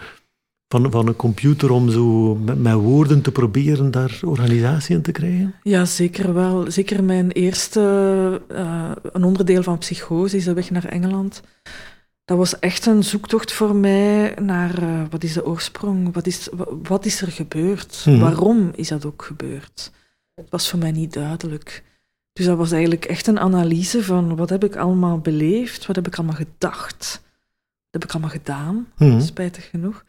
[0.69, 5.13] van, van een computer om zo met, met woorden te proberen daar organisatie in te
[5.13, 5.55] krijgen?
[5.63, 6.71] Ja, zeker wel.
[6.71, 7.81] Zeker mijn eerste,
[8.49, 11.43] eh, een onderdeel van psychose is de weg naar Engeland.
[12.27, 16.49] Dat was echt een zoektocht voor mij naar eh, wat is de oorsprong, wat is,
[16.53, 18.19] wa- wat is er gebeurd, Mhm.
[18.19, 19.93] waarom is dat ook gebeurd.
[20.35, 21.85] Het was voor mij niet duidelijk.
[22.33, 26.07] Dus dat was eigenlijk echt een analyse van wat heb ik allemaal beleefd, wat heb
[26.07, 27.21] ik allemaal gedacht,
[27.91, 29.21] wat heb ik allemaal gedaan, Mhm.
[29.21, 30.05] spijtig genoeg.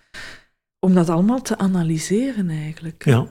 [0.79, 3.05] Om dat allemaal te analyseren eigenlijk.
[3.05, 3.27] Ja,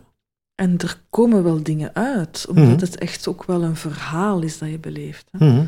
[0.54, 2.80] En er komen wel dingen uit, omdat Mhm.
[2.80, 5.26] het echt ook wel een verhaal is dat je beleeft.
[5.30, 5.60] Hè.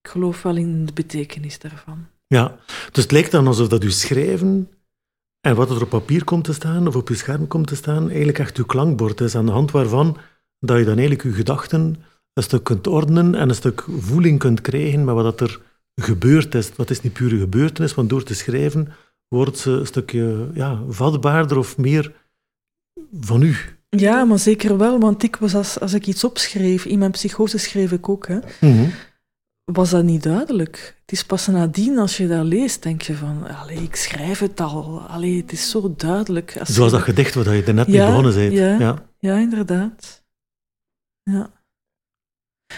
[0.00, 2.06] Ik geloof wel in de betekenis daarvan.
[2.26, 2.56] Ja.
[2.92, 4.68] Dus het lijkt dan alsof dat u schrijven
[5.40, 8.08] en wat er op papier komt te staan of op uw scherm komt te staan,
[8.08, 10.16] eigenlijk echt uw klankbord is, aan de hand waarvan
[10.60, 11.96] dat je dan eigenlijk uw gedachten
[12.32, 15.60] een stuk kunt ordenen en een stuk voeling kunt krijgen met wat dat er
[15.94, 16.70] gebeurd is.
[16.76, 18.92] Wat is niet pure gebeurtenis, want door te schrijven
[19.28, 22.12] wordt ze een stukje ja, vatbaarder of meer
[23.20, 23.56] van u.
[23.88, 27.58] Ja, maar zeker wel, want ik was als, als ik iets opschreef, in mijn psychose
[27.58, 28.88] schreef ik ook, hè, Mhm.
[29.64, 30.96] Was dat niet duidelijk.
[31.00, 34.60] Het is pas nadien, als je dat leest, denk je van, allee, ik schrijf het
[34.60, 36.56] al, allee, het is zo duidelijk.
[36.58, 38.52] Als Zoals je- dat gedicht wat je er net mee Ja, begonnen bent.
[38.52, 38.78] ja.
[38.78, 39.08] Ja.
[39.18, 40.22] Ja, inderdaad.
[41.22, 41.50] Ja.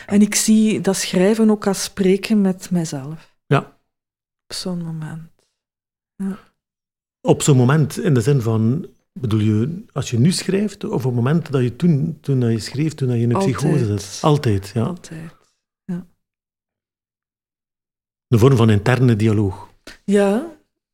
[0.07, 3.37] En ik zie dat schrijven ook als spreken met mijzelf.
[3.47, 3.59] Ja.
[4.49, 5.31] Op zo'n moment.
[7.21, 11.03] Op zo'n moment, in de zin van, bedoel je, als je nu schrijft, of op
[11.05, 13.87] het moment dat je toen, toen dat je schreef, toen dat je in een psychose
[13.99, 14.19] zit?
[14.23, 14.83] Altijd, ja.
[14.83, 15.36] Altijd.
[18.29, 19.69] Een vorm van interne dialoog.
[20.05, 20.47] Ja,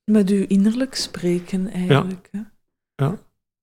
[0.04, 2.28] met uw innerlijk spreken eigenlijk.
[2.30, 2.40] Hè?
[2.94, 3.18] Ja.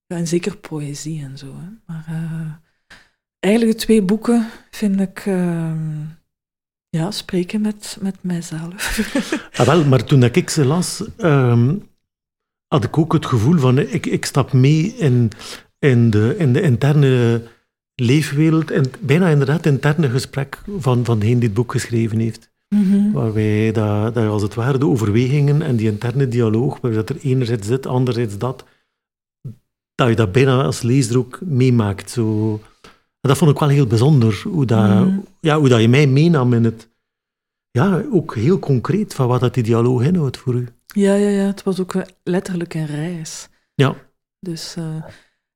[0.06, 1.46] Ja, en zeker poëzie en zo.
[1.46, 1.68] Hè?
[1.86, 2.52] Maar eh,
[3.40, 6.02] eigenlijk de twee boeken vind ik ehm,
[6.90, 8.98] ja, spreken met, met mijzelf.
[9.60, 11.76] Ah, wel, maar toen ik ze las, ehm,
[12.68, 15.32] had ik ook het gevoel van, ik, ik stap mee in,
[15.80, 17.44] in, de, in de interne
[17.96, 22.49] leefwereld, en bijna inderdaad het interne gesprek van, van degene die het boek geschreven heeft.
[22.76, 23.12] Mhm.
[23.12, 27.10] Waarbij dat, dat je als het ware de overwegingen en die interne dialoog, waarbij dat
[27.10, 28.66] er enerzijds dit, anderzijds dat,
[29.96, 32.10] dat je dat bijna als lezer ook meemaakt.
[32.10, 32.54] Zo.
[33.22, 35.20] En dat vond ik wel heel bijzonder, hoe dat, Mhm.
[35.40, 36.90] ja, hoe dat je mij meenam in het,
[37.72, 40.68] ja, ook heel concreet van wat dat die dialoog inhoudt voor u.
[40.86, 41.46] Ja, ja, ja.
[41.46, 43.50] Het was ook letterlijk een reis.
[43.76, 43.96] Ja.
[44.40, 44.86] Dus, uh,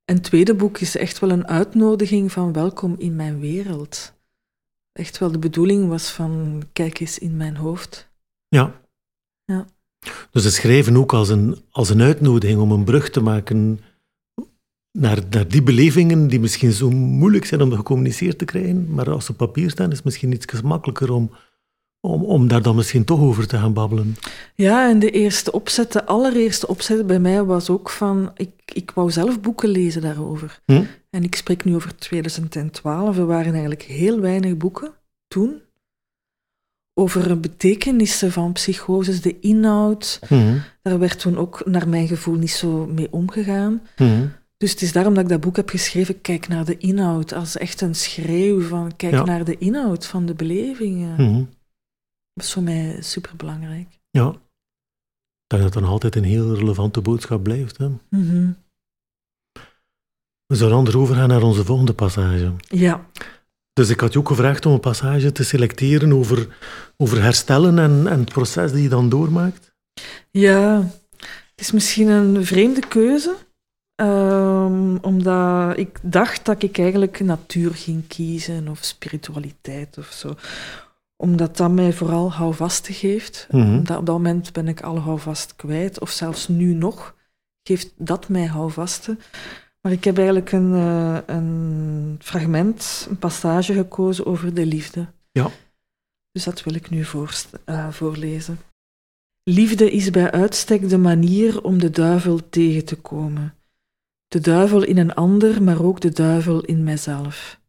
[0.05, 4.13] en het tweede boek is echt wel een uitnodiging van welkom in mijn wereld.
[4.93, 8.11] Echt wel de bedoeling was van kijk eens in mijn hoofd.
[8.47, 8.81] Ja.
[9.45, 9.65] Ja.
[10.31, 13.79] Dus het schrijven ook als een, als een uitnodiging om een brug te maken
[14.91, 19.25] naar, naar die belevingen die misschien zo moeilijk zijn om gecommuniceerd te krijgen, maar als
[19.25, 21.31] ze op papier staan is het misschien iets makkelijker om,
[22.07, 24.15] om, om daar dan misschien toch over te gaan babbelen.
[24.55, 28.91] Ja, en de eerste opzet, de allereerste opzet bij mij was ook van, ik, ik
[28.91, 30.61] wou zelf boeken lezen daarover.
[30.65, 30.83] Hm?
[31.09, 34.91] En ik spreek nu over 2012, er waren eigenlijk heel weinig boeken
[35.27, 35.61] toen
[36.93, 40.19] over betekenissen van psychoses, de inhoud.
[40.27, 40.57] Hm.
[40.81, 43.81] Daar werd toen ook naar mijn gevoel niet zo mee omgegaan.
[43.95, 44.25] Hm.
[44.57, 47.57] Dus het is daarom dat ik dat boek heb geschreven, kijk naar de inhoud, als
[47.57, 49.23] echt een schreeuw van kijk Ja.
[49.23, 51.49] naar de inhoud van de belevingen.
[52.33, 53.87] Dat is voor mij superbelangrijk.
[54.09, 54.35] Ja.
[55.47, 57.77] Dat dat dan altijd een heel relevante boodschap blijft.
[57.77, 57.87] Hè?
[58.09, 58.51] Mhm.
[60.45, 62.53] We zouden anders overgaan naar onze volgende passage.
[62.67, 63.07] Ja,
[63.73, 66.57] Dus ik had je ook gevraagd om een passage te selecteren over,
[66.97, 69.73] over herstellen en, en het proces die je dan doormaakt.
[70.31, 70.91] ja,
[71.21, 73.35] het is misschien een vreemde keuze,
[73.95, 80.35] ehm, omdat ik dacht dat ik eigenlijk natuur ging kiezen of spiritualiteit of zo.
[81.23, 83.47] Omdat dat mij vooral houvast geeft.
[83.51, 83.61] Mhm.
[83.61, 87.15] Omdat op dat moment ben ik alle houvast kwijt, of zelfs nu nog
[87.67, 89.19] geeft dat mij houvasten.
[89.81, 95.07] Maar ik heb eigenlijk een, eh, een fragment, een passage gekozen over de liefde.
[95.31, 95.49] Ja.
[96.31, 98.59] Dus dat wil ik nu voorst- eh, voorlezen.
[99.43, 103.53] Liefde is bij uitstek de manier om de duivel tegen te komen.
[104.27, 107.61] De duivel in een ander, maar ook de duivel in mijzelf.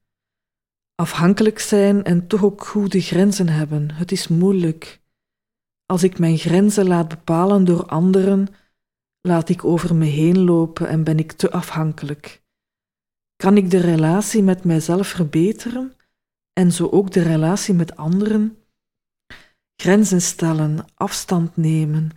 [0.94, 5.00] Afhankelijk zijn en toch ook goede grenzen hebben, het is moeilijk.
[5.86, 8.48] Als ik mijn grenzen laat bepalen door anderen,
[9.20, 12.42] laat ik over me heen lopen en ben ik te afhankelijk.
[13.36, 15.92] Kan ik de relatie met mijzelf verbeteren
[16.52, 18.58] en zo ook de relatie met anderen?
[19.76, 22.10] Grenzen stellen, afstand nemen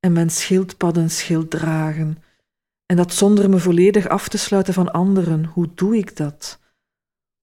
[0.00, 2.22] en mijn schildpaddenschild dragen.
[2.86, 5.44] En dat zonder me volledig af te sluiten van anderen.
[5.44, 6.60] Hoe doe ik dat?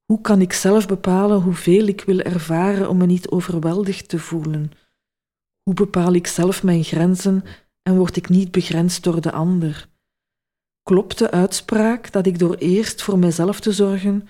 [0.09, 4.71] Hoe kan ik zelf bepalen hoeveel ik wil ervaren om me niet overweldigd te voelen?
[5.63, 7.43] Hoe bepaal ik zelf mijn grenzen
[7.83, 9.89] en word ik niet begrensd door de ander?
[10.83, 14.27] Klopt de uitspraak dat ik door eerst voor mezelf te zorgen,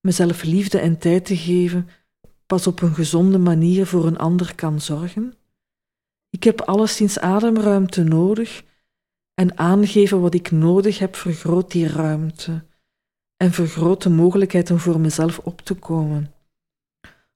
[0.00, 1.88] mezelf liefde en tijd te geven,
[2.46, 5.34] pas op een gezonde manier voor een ander kan zorgen?
[6.30, 8.64] Ik heb alleszins ademruimte nodig
[9.34, 12.64] en aangeven wat ik nodig heb vergroot die ruimte
[13.44, 16.32] en vergroot de mogelijkheid om voor mezelf op te komen.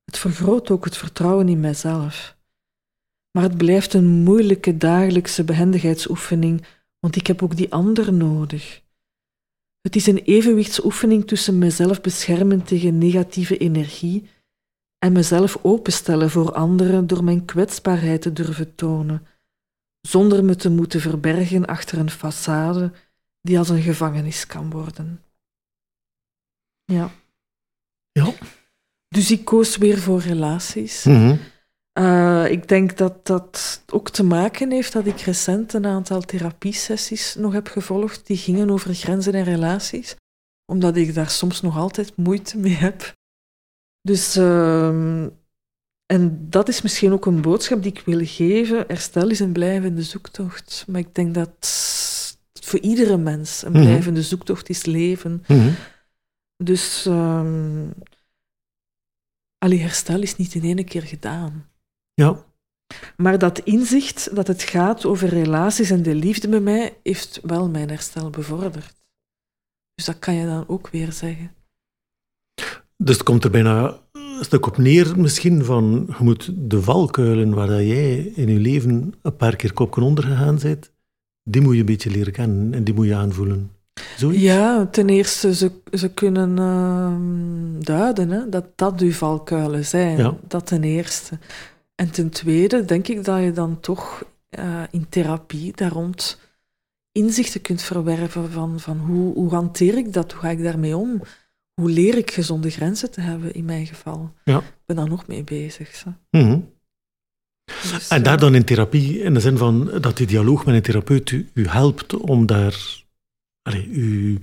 [0.04, 2.36] Het vergroot ook het vertrouwen in mijzelf.
[3.30, 6.64] Maar het blijft een moeilijke dagelijkse behendigheidsoefening,
[6.98, 8.82] want ik heb ook die ander nodig.
[9.80, 14.28] Het is een evenwichtsoefening tussen mezelf beschermen tegen negatieve energie
[14.98, 19.26] en mezelf openstellen voor anderen door mijn kwetsbaarheid te durven tonen,
[20.00, 22.96] zonder me te moeten verbergen achter een façade
[23.40, 25.22] die als een gevangenis kan worden.
[26.92, 27.10] Ja.
[28.12, 28.32] Ja.
[29.08, 31.04] Dus ik koos weer voor relaties.
[31.04, 31.36] Mhm.
[31.98, 37.34] Uh, ik denk dat dat ook te maken heeft dat ik recent een aantal therapiesessies
[37.34, 40.16] nog heb gevolgd die gingen over grenzen en relaties,
[40.72, 43.12] omdat ik daar soms nog altijd moeite mee heb.
[44.02, 45.22] Dus, uh,
[46.06, 48.84] en dat is misschien ook een boodschap die ik wil geven.
[48.86, 50.84] Herstel is een blijvende zoektocht.
[50.88, 51.66] Maar ik denk dat
[52.60, 53.80] voor iedere mens een Mhm.
[53.82, 55.44] blijvende zoektocht is leven.
[55.46, 55.70] Mhm.
[56.64, 57.92] Dus um,
[59.58, 61.70] allee, herstel is niet in één keer gedaan.
[62.14, 62.46] Ja.
[63.16, 67.68] Maar dat inzicht dat het gaat over relaties en de liefde bij mij, heeft wel
[67.68, 68.96] mijn herstel bevorderd.
[69.94, 71.52] Dus dat kan je dan ook weer zeggen.
[72.96, 77.54] Dus het komt er bijna een stuk op neer misschien van, je moet de valkuilen
[77.54, 80.92] waar dat jij in je leven een paar keer kopje onder gegaan bent,
[81.42, 83.70] die moet je een beetje leren kennen en die moet je aanvoelen.
[84.16, 84.42] Zoiets?
[84.42, 90.16] Ja, ten eerste, ze, ze kunnen uh, duiden hè, dat dat uw valkuilen zijn.
[90.16, 90.36] Ja.
[90.48, 91.38] Dat ten eerste.
[91.94, 94.24] En ten tweede denk ik dat je dan toch
[94.58, 96.38] uh, in therapie daar rond
[97.12, 101.22] inzichten kunt verwerven van, van hoe, hoe hanteer ik dat, hoe ga ik daarmee om,
[101.74, 104.32] hoe leer ik gezonde grenzen te hebben in mijn geval.
[104.44, 104.58] Ja.
[104.58, 105.94] Ik ben daar nog mee bezig.
[105.94, 106.08] Zo.
[106.30, 106.72] Mm -hmm.
[107.64, 110.82] dus, en daar dan in therapie, in de zin van dat die dialoog met een
[110.82, 113.04] therapeut u, u helpt om daar,
[113.68, 114.38] allee, u,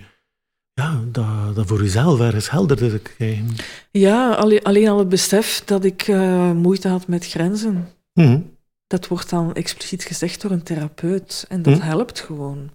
[0.74, 3.48] ja, dat, dat voor jezelf ergens helder te krijgen.
[3.92, 7.88] Ja, alleen, alleen al het besef dat ik uh, moeite had met grenzen.
[8.14, 8.42] Mhm.
[8.88, 11.46] Dat wordt dan expliciet gezegd door een therapeut.
[11.50, 11.84] En dat Mhm.
[11.86, 12.70] helpt gewoon.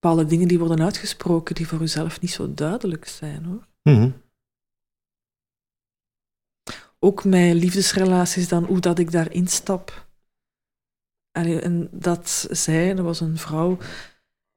[0.00, 3.66] Bepaalde dingen die worden uitgesproken die voor jezelf niet zo duidelijk zijn hoor.
[3.82, 4.10] Mhm.
[6.98, 10.06] Ook mijn liefdesrelaties dan, hoe dat ik daarin stap.
[11.30, 13.78] Allee, en dat zij, dat was een vrouw,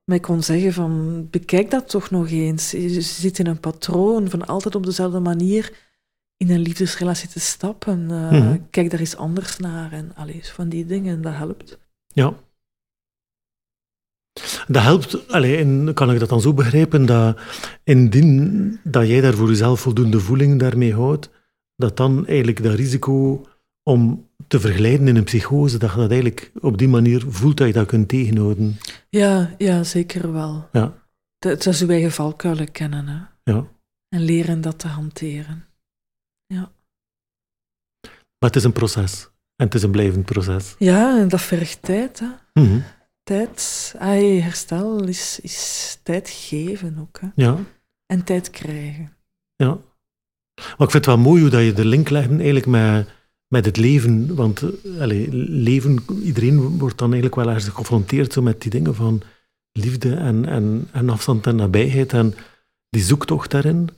[0.05, 2.71] mij kon zeggen van, bekijk dat toch nog eens.
[2.71, 5.73] Je zit in een patroon van altijd op dezelfde manier
[6.37, 8.11] in een liefdesrelatie te stappen.
[8.11, 8.57] Eh, Mhm.
[8.69, 11.79] Kijk daar eens anders naar en allee, van die dingen, dat helpt.
[12.07, 12.33] Ja.
[14.67, 17.39] Dat helpt, allee, en kan ik dat dan zo begrijpen, dat
[17.83, 21.29] indien dat jij daar voor jezelf voldoende voeling daarmee houdt,
[21.75, 23.45] dat dan eigenlijk dat risico
[23.83, 27.67] om te verglijden in een psychose, dat je dat eigenlijk op die manier voelt dat
[27.67, 28.77] je dat kunt tegenhouden.
[29.09, 30.69] Ja, ja zeker wel.
[30.71, 31.03] Ja,
[31.37, 33.51] Dat, dat is uw eigen valkuilen kennen hè?
[33.51, 33.67] ja.
[34.09, 35.65] en leren dat te hanteren.
[38.39, 39.29] Maar het is een proces.
[39.55, 40.75] En het is een blijvend proces.
[40.77, 42.19] Ja, en dat vergt tijd.
[42.19, 42.27] Hè?
[42.61, 42.79] Mhm.
[43.23, 47.19] Tijd, ai, herstel is, is tijd geven ook.
[47.21, 47.27] Hè?
[47.35, 47.57] Ja,
[48.05, 49.17] En tijd krijgen.
[49.55, 49.77] ja.
[50.55, 53.09] Maar ik vind het wel mooi hoe dat je de link legt eigenlijk met,
[53.47, 54.35] met het leven.
[54.35, 54.71] Want eh,
[55.47, 59.21] leven, iedereen wordt dan eigenlijk wel ergens geconfronteerd zo met die dingen van
[59.71, 62.13] liefde en, en, en afstand en nabijheid.
[62.13, 62.33] En
[62.89, 63.89] die zoektocht daarin.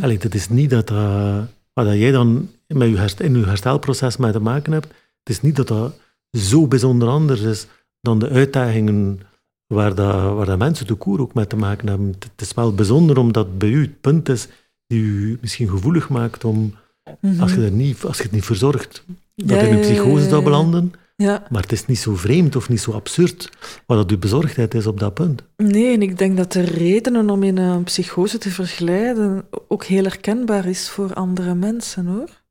[0.00, 3.44] Allee, het is niet dat, dat wat dat jij dan met je herst- in je
[3.44, 4.86] herstelproces mee te maken hebt.
[4.86, 5.98] Het is niet dat dat
[6.30, 7.66] zo bijzonder anders is
[8.00, 9.20] dan de uitdagingen
[9.66, 12.06] waar, dat, waar dat mensen de koer ook mee te maken hebben.
[12.06, 14.48] Het het is wel bijzonder omdat bij u het punt is
[14.86, 16.74] die u misschien gevoelig maakt om,
[17.20, 17.40] Mhm.
[17.42, 20.92] als, je er niet, als je het niet verzorgt, dat in een psychose zou belanden.
[21.16, 23.50] Ja, Maar het is niet zo vreemd of niet zo absurd
[23.86, 25.42] wat dat uw bezorgdheid is op dat punt.
[25.56, 30.02] nee, en ik denk dat de redenen om in een psychose te verglijden ook heel
[30.02, 32.42] herkenbaar is voor andere mensen, hoor.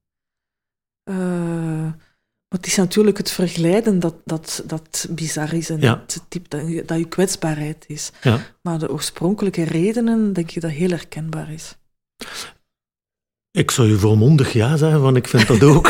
[1.04, 1.16] Eh,
[2.48, 6.00] maar het is natuurlijk het verglijden dat, dat, dat bizar is en Ja.
[6.02, 8.12] het type dat, je- dat je kwetsbaarheid is.
[8.22, 8.40] Ja.
[8.62, 11.76] Maar de oorspronkelijke redenen, denk ik dat heel herkenbaar is.
[13.58, 15.88] Ik zou je volmondig ja zeggen, want ik vind dat ook.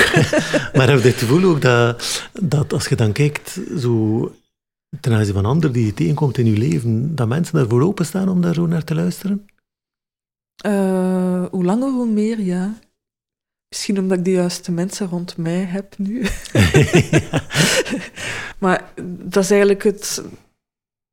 [0.73, 4.35] maar heb je het gevoel ook dat, dat als je dan kijkt, zo
[4.99, 8.41] ten aanzien van anderen die je tegenkomt in je leven, dat mensen daarvoor openstaan om
[8.41, 9.45] daar zo naar te luisteren?
[10.55, 12.73] Eh, hoe langer, hoe meer, ja.
[13.69, 16.21] Misschien omdat ik de juiste mensen rond mij heb nu.
[18.63, 20.23] maar dat is eigenlijk het,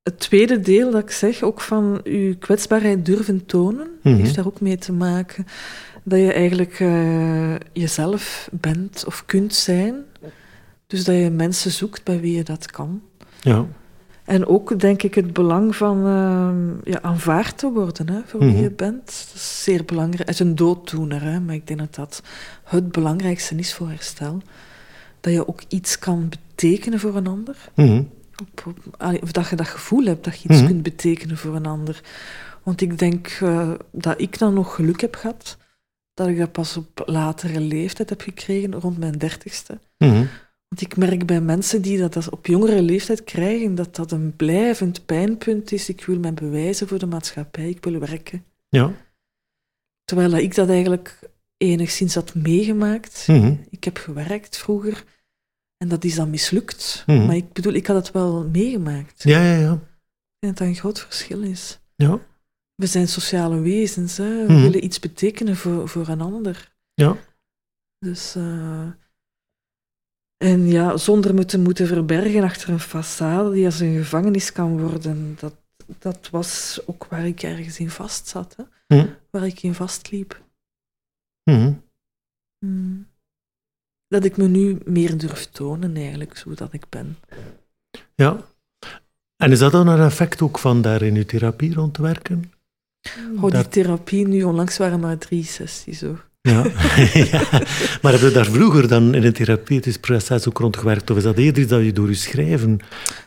[0.02, 4.16] het tweede deel dat ik zeg, ook van uw kwetsbaarheid durven tonen, Mhm.
[4.16, 5.46] heeft daar ook mee te maken.
[6.02, 9.94] Dat je eigenlijk eh, jezelf bent of kunt zijn.
[10.86, 13.02] Dus dat je mensen zoekt bij wie je dat kan.
[13.40, 13.66] ja,
[14.24, 18.48] En ook denk ik het belang van ehm, ja, aanvaard te worden hè, voor wie
[18.48, 18.62] Mhm.
[18.62, 19.04] je bent.
[19.06, 20.18] Dat is zeer belangrijk.
[20.28, 22.22] Het is een dooddoener, hè, maar ik denk dat dat
[22.64, 24.42] het belangrijkste is voor herstel.
[25.20, 27.56] Dat je ook iets kan betekenen voor een ander.
[27.74, 28.02] Mhm.
[29.22, 30.66] Of dat je dat gevoel hebt dat je iets Mhm.
[30.66, 32.00] kunt betekenen voor een ander.
[32.62, 35.56] Want ik denk eh, dat ik dan nog geluk heb gehad.
[36.20, 39.78] Dat ik dat pas op latere leeftijd heb gekregen, rond mijn dertigste.
[39.98, 40.26] Mhm.
[40.68, 45.06] Want ik merk bij mensen die dat op jongere leeftijd krijgen, dat dat een blijvend
[45.06, 45.88] pijnpunt is.
[45.88, 48.44] Ik wil mij bewijzen voor de maatschappij, ik wil werken.
[48.68, 48.92] ja.
[50.04, 51.18] Terwijl dat ik dat eigenlijk
[51.56, 53.24] enigszins had meegemaakt.
[53.26, 53.54] Mhm.
[53.70, 55.04] Ik heb gewerkt vroeger
[55.76, 57.02] en dat is dan mislukt.
[57.06, 57.26] Mhm.
[57.26, 59.22] Maar ik bedoel, ik had het wel meegemaakt.
[59.22, 59.78] ja, ja, ja.
[60.38, 61.80] Denk dat dat een groot verschil is.
[61.96, 62.20] ja.
[62.80, 64.46] We zijn sociale wezens, hè.
[64.46, 64.62] we Mhm.
[64.62, 66.72] willen iets betekenen voor, voor een ander.
[66.94, 67.16] Ja.
[67.98, 68.88] Dus, eh,
[70.36, 75.36] en ja, zonder moeten moeten verbergen achter een façade die als een gevangenis kan worden,
[75.38, 75.54] dat,
[75.98, 78.64] dat was ook waar ik ergens in vast zat, hè.
[78.96, 79.08] Mhm.
[79.30, 80.42] waar ik in vastliep.
[81.50, 81.72] Mhm.
[82.58, 83.08] Hmm.
[84.06, 87.16] Dat ik me nu meer durf tonen, eigenlijk, zo dat ik ben.
[88.14, 88.48] ja.
[89.36, 92.52] En is dat dan een effect ook van daar in uw therapie rond te werken?
[93.40, 96.28] Oh, die therapie nu onlangs waren maar drie sessies, hoor.
[96.42, 96.62] Ja.
[97.32, 97.62] ja.
[98.02, 101.10] Maar heb je daar vroeger dan in een therapeutisch proces ook rond gewerkt?
[101.10, 102.78] Of is dat eerder iets dat je door je schrijven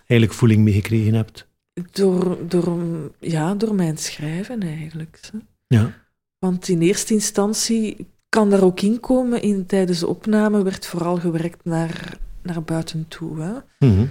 [0.08, 1.48] eigenlijk voeling mee gekregen hebt?
[1.92, 2.78] Door, door,
[3.20, 5.20] ja, door mijn schrijven, eigenlijk.
[5.32, 5.38] hè.
[5.68, 5.94] Ja.
[6.40, 9.42] Want in eerste instantie kan daar ook in komen.
[9.42, 13.42] In, tijdens de opname werd vooral gewerkt naar, naar buiten toe.
[13.42, 13.54] Hè?
[13.88, 14.06] Mhm.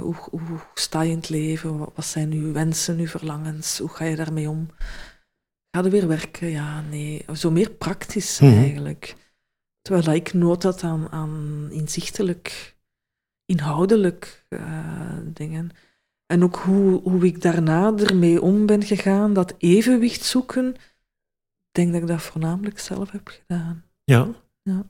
[0.00, 1.78] Hoe, hoe, hoe sta je in het leven?
[1.78, 3.78] Wat, zijn uw wensen, uw verlangens?
[3.78, 4.68] Hoe ga je daarmee om?
[5.70, 6.48] Ga je weer werken?
[6.48, 7.24] Ja, nee.
[7.34, 8.52] Zo meer praktisch Mhm.
[8.58, 9.14] eigenlijk.
[9.82, 12.76] Terwijl ik nood had aan, aan inzichtelijk,
[13.44, 15.70] inhoudelijk eh, dingen.
[16.26, 20.74] En ook hoe, hoe ik daarna ermee om ben gegaan, dat evenwicht zoeken,
[21.58, 23.84] ik denk dat ik dat voornamelijk zelf heb gedaan.
[24.04, 24.28] Ja.
[24.62, 24.84] Ja.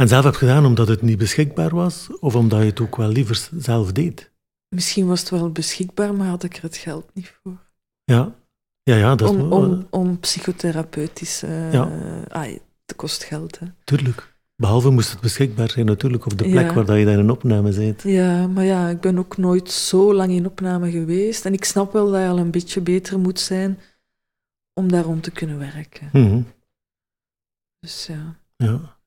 [0.00, 3.08] En zelf heb gedaan omdat het niet beschikbaar was, of omdat je het ook wel
[3.08, 4.30] liever zelf deed?
[4.68, 7.58] Misschien was het wel beschikbaar, maar had ik er het geld niet voor.
[8.04, 8.34] Ja,
[8.82, 11.42] ja, ja dat Om, om, om psychotherapeutisch...
[11.42, 11.88] eh Ja.
[12.28, 12.42] ah,
[12.86, 13.66] het kost geld, hè.
[13.84, 14.34] Tuurlijk.
[14.56, 16.74] Behalve moest het beschikbaar zijn natuurlijk op de plek Ja.
[16.74, 18.02] waar dat je daar in opname bent.
[18.02, 21.44] Ja, maar ja, ik ben ook nooit zo lang in opname geweest.
[21.44, 23.78] En ik snap wel dat je al een beetje beter moet zijn
[24.74, 26.08] om daar rond te kunnen werken.
[26.12, 26.42] Mhm.
[27.80, 28.36] Dus ja.
[28.56, 28.98] Ja.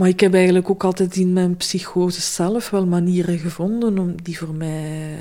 [0.00, 4.38] Maar ik heb eigenlijk ook altijd in mijn psychose zelf wel manieren gevonden om die
[4.38, 5.18] voor mij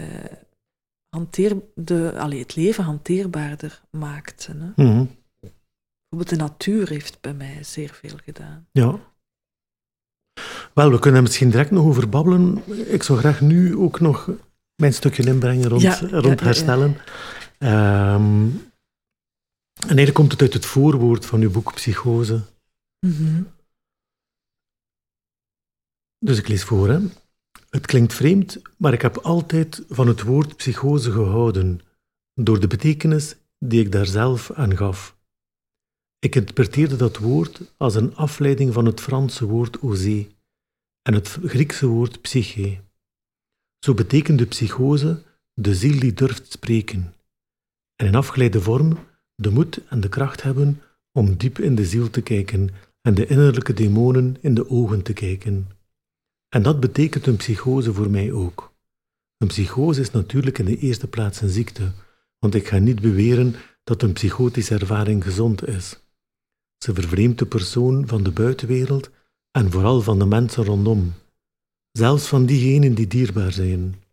[1.10, 4.62] hanteer, de, allee, het leven hanteerbaarder maakten.
[4.62, 4.84] Hè.
[4.84, 5.06] Mhm.
[6.10, 8.68] Bijvoorbeeld de natuur heeft bij mij zeer veel gedaan.
[8.72, 9.00] ja.
[10.74, 12.64] Wel, we kunnen misschien direct nog over babbelen.
[12.92, 14.30] Ik zou graag nu ook nog
[14.76, 16.44] mijn stukje inbrengen rond, Ja, ja, rond ja, ja.
[16.44, 16.98] herstellen.
[17.58, 18.48] Ehm,
[19.74, 22.42] en eigenlijk komt het uit het voorwoord van uw boek Psychose.
[23.00, 23.42] Mhm.
[26.20, 27.00] Dus ik lees voor, hè.
[27.70, 31.80] Het klinkt vreemd, maar ik heb altijd van het woord psychose gehouden,
[32.34, 35.18] door de betekenis die ik daar zelf aan gaf.
[36.20, 40.28] Ik interpreteerde dat woord als een afleiding van het Franse woord osé
[41.02, 42.82] en het Griekse woord psyche.
[43.80, 47.14] Zo betekende psychose de ziel die durft spreken,
[47.96, 48.98] en in afgeleide vorm
[49.36, 52.70] de moed en de kracht hebben om diep in de ziel te kijken
[53.02, 55.68] en de innerlijke demonen in de ogen te kijken.
[56.50, 58.74] En dat betekent een psychose voor mij ook.
[59.38, 61.92] Een psychose is natuurlijk in de eerste plaats een ziekte,
[62.40, 66.00] want ik ga niet beweren dat een psychotische ervaring gezond is.
[66.78, 69.10] Ze vervreemdt de persoon van de buitenwereld
[69.52, 71.14] en vooral van de mensen rondom,
[71.92, 74.04] zelfs van diegenen die dierbaar zijn.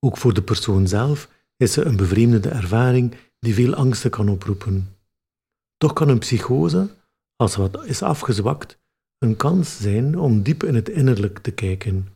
[0.00, 4.96] Ook voor de persoon zelf is ze een bevreemdende ervaring die veel angsten kan oproepen.
[5.76, 6.88] Toch kan een psychose,
[7.36, 8.78] als wat is afgezwakt,
[9.18, 12.08] een kans zijn om diep in het innerlijk te kijken.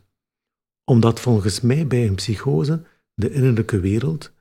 [0.83, 2.83] Omdat volgens mij bij een psychose
[3.13, 4.31] de innerlijke wereld,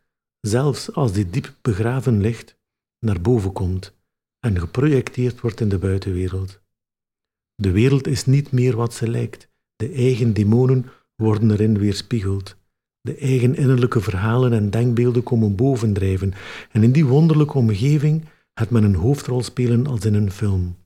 [0.41, 2.59] zelfs als die diep begraven ligt,
[2.99, 3.99] naar boven komt
[4.41, 6.61] en geprojecteerd wordt in de buitenwereld.
[7.55, 9.49] De wereld is niet meer wat ze lijkt.
[9.77, 10.87] De eigen demonen
[11.17, 12.57] worden erin weerspiegeld.
[13.01, 16.33] De eigen innerlijke verhalen en denkbeelden komen bovendrijven
[16.71, 20.77] en in die wonderlijke omgeving gaat men een hoofdrol spelen als in een film.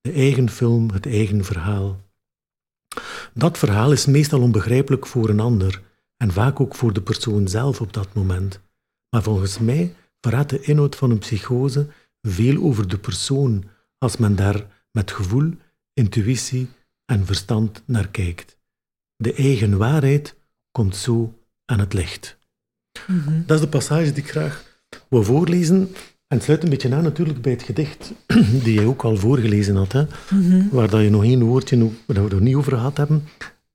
[0.00, 2.00] De eigen film, het eigen verhaal.
[3.34, 5.82] Dat verhaal is meestal onbegrijpelijk voor een ander
[6.16, 8.60] en vaak ook voor de persoon zelf op dat moment.
[9.10, 11.88] Maar volgens mij verraadt de inhoud van een psychose
[12.22, 13.64] veel over de persoon
[13.98, 15.52] als men daar met gevoel,
[15.92, 16.68] intuïtie
[17.04, 18.58] en verstand naar kijkt.
[19.16, 20.36] De eigen waarheid
[20.70, 22.38] komt zo aan het licht.
[23.06, 23.42] Mhm.
[23.46, 24.64] Dat is de passage die ik graag
[25.08, 25.94] wil voorlezen.
[26.30, 28.12] En het sluit een beetje aan natuurlijk bij het gedicht
[28.64, 30.04] die jij ook al voorgelezen had, hè?
[30.30, 30.68] Mhm.
[30.70, 33.24] waar dat je nog één woordje, waar we het nog niet over gehad hebben.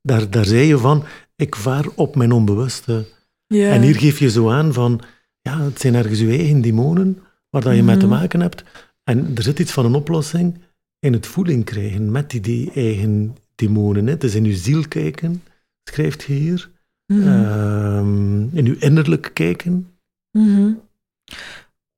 [0.02, 1.04] Daar, daar zei je van,
[1.36, 3.06] ik vaar op mijn onbewuste.
[3.48, 5.02] En hier geef je zo aan van,
[5.42, 7.18] ja, het zijn ergens je eigen demonen
[7.50, 8.16] waar dat je mee te Mhm.
[8.16, 8.64] maken hebt.
[9.04, 10.58] En er zit iets van een oplossing
[11.00, 14.06] in het voeling krijgen met die, die eigen demonen.
[14.06, 14.12] Hè.
[14.12, 15.44] Het is in je ziel kijken,
[15.84, 16.70] schrijft je hier.
[17.08, 17.28] Mhm.
[17.28, 19.88] Ehm, in je innerlijk kijken.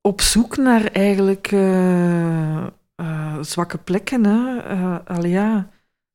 [0.07, 4.25] Op zoek naar eigenlijk eh, eh, zwakke plekken.
[4.25, 4.57] Hè?
[4.59, 5.69] Eh, al ja,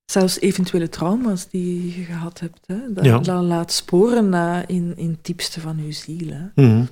[0.05, 2.66] zelfs eventuele trauma's die je gehad hebt.
[2.66, 2.93] Hè?
[2.93, 3.18] Dat, Ja.
[3.18, 6.28] dat laat sporen na in, in het diepste van je ziel.
[6.32, 6.62] Hè?
[6.66, 6.84] Mhm.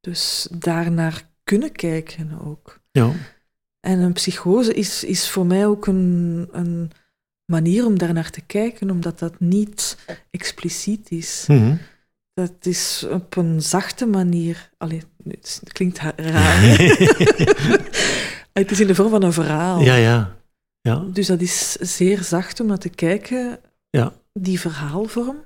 [0.00, 2.80] Dus daarnaar kunnen kijken ook.
[2.90, 3.12] Ja.
[3.80, 6.90] En een psychose is, is voor mij ook een, een
[7.44, 9.98] manier om daarnaar te kijken, omdat dat niet
[10.30, 11.44] expliciet is.
[11.48, 11.76] Mhm.
[12.36, 14.70] Dat is op een zachte manier.
[14.78, 16.60] Allee, het klinkt raar.
[18.52, 19.80] het is in de vorm van een verhaal.
[19.80, 20.36] ja, ja.
[20.80, 23.58] Ja, Dus dat is zeer zacht om naar te kijken,
[23.90, 24.12] ja.
[24.32, 25.36] die verhaalvorm.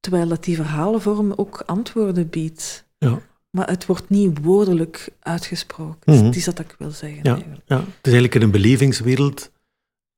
[0.00, 2.84] Terwijl dat die verhalenvorm ook antwoorden biedt.
[2.98, 3.20] Ja.
[3.50, 6.24] Maar het wordt niet woordelijk uitgesproken.
[6.24, 7.20] Het is dat ik wil zeggen.
[7.22, 7.34] Ja.
[7.34, 7.62] eigenlijk.
[7.66, 7.76] ja.
[7.76, 9.50] Het is eigenlijk in een belevingswereld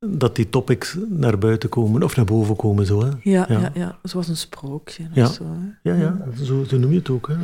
[0.07, 3.01] dat die topics naar buiten komen, of naar boven komen, zo.
[3.05, 3.11] Hè?
[3.23, 3.59] Ja, Ja.
[3.59, 3.71] ja.
[3.75, 5.09] Ja, zoals een sprookje.
[5.13, 5.27] Ja.
[5.27, 5.91] Zo, hè.
[5.91, 7.29] Ja, ja, zo, zo noem je het ook.
[7.29, 7.35] Hè?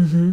[0.00, 0.32] Mhm.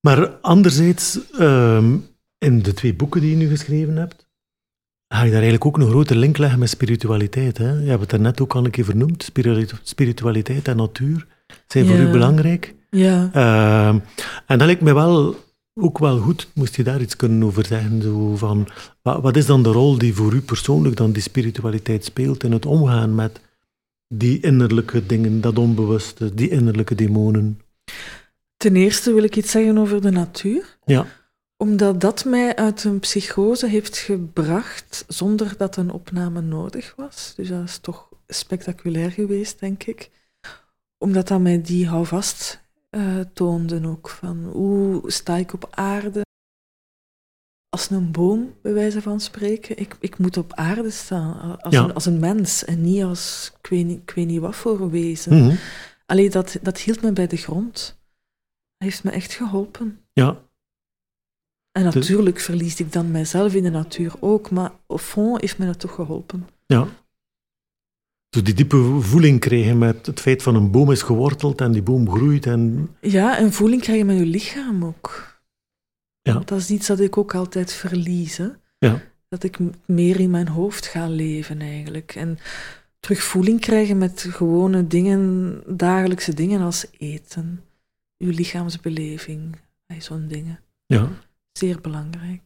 [0.00, 1.96] Maar anderzijds, ehm,
[2.38, 4.26] in de twee boeken die je nu geschreven hebt,
[5.08, 7.58] ga je daar eigenlijk ook een grote link leggen met spiritualiteit.
[7.58, 7.70] Hè?
[7.72, 9.22] Je hebt het daarnet ook al een keer vernoemd.
[9.22, 11.26] Spiritu- Spiritualiteit en natuur
[11.66, 12.74] zijn voor u belangrijk.
[12.90, 13.30] Ja.
[13.32, 13.98] Ehm,
[14.46, 15.36] en dat lijkt mij wel
[15.78, 18.02] ook wel goed, moest je daar iets kunnen over zeggen.
[18.02, 18.68] Zo van,
[19.02, 22.52] wat, wat is dan de rol die voor u persoonlijk dan die spiritualiteit speelt in
[22.52, 23.40] het omgaan met
[24.08, 27.60] die innerlijke dingen, dat onbewuste, die innerlijke demonen?
[28.56, 30.78] Ten eerste wil ik iets zeggen over de natuur.
[30.84, 31.06] Ja.
[31.56, 37.32] Omdat dat mij uit een psychose heeft gebracht zonder dat een opname nodig was.
[37.36, 40.10] Dus dat is toch spectaculair geweest, denk ik.
[40.98, 42.64] Omdat dat mij die houvast
[42.96, 44.08] uh, toonde ook.
[44.08, 46.24] Van hoe sta ik op aarde?
[47.68, 49.78] Als een boom, bij wijze van spreken.
[49.78, 53.66] Ik, ik moet op aarde staan als, een, als een mens en niet als ik
[53.66, 55.44] weet niet, ik weet niet wat voor wezen.
[55.44, 55.58] Mm
[56.06, 57.98] Allee, dat, dat hield me bij de grond.
[58.76, 60.00] Dat heeft me echt geholpen.
[60.12, 60.44] Ja.
[61.72, 65.66] En natuurlijk verlies ik dan mijzelf in de natuur ook, maar au fond heeft me
[65.66, 66.48] dat toch geholpen.
[66.66, 66.88] Ja.
[68.36, 71.82] Zo die diepe voeling krijgen met het feit van een boom is geworteld en die
[71.82, 72.46] boom groeit.
[72.46, 72.90] En...
[73.00, 75.38] Ja, een voeling krijgen met je lichaam ook.
[76.22, 76.38] Ja.
[76.44, 78.36] Dat is iets dat ik ook altijd verlies.
[78.36, 78.48] Hè?
[78.78, 79.02] Ja.
[79.28, 82.14] Dat ik meer in mijn hoofd ga leven eigenlijk.
[82.14, 82.38] En
[83.00, 87.60] terug voeling krijgen met gewone dingen, dagelijkse dingen als eten,
[88.18, 89.56] uw lichaamsbeleving,
[89.98, 90.60] zo'n dingen.
[90.86, 91.08] Ja.
[91.52, 92.42] Zeer belangrijk.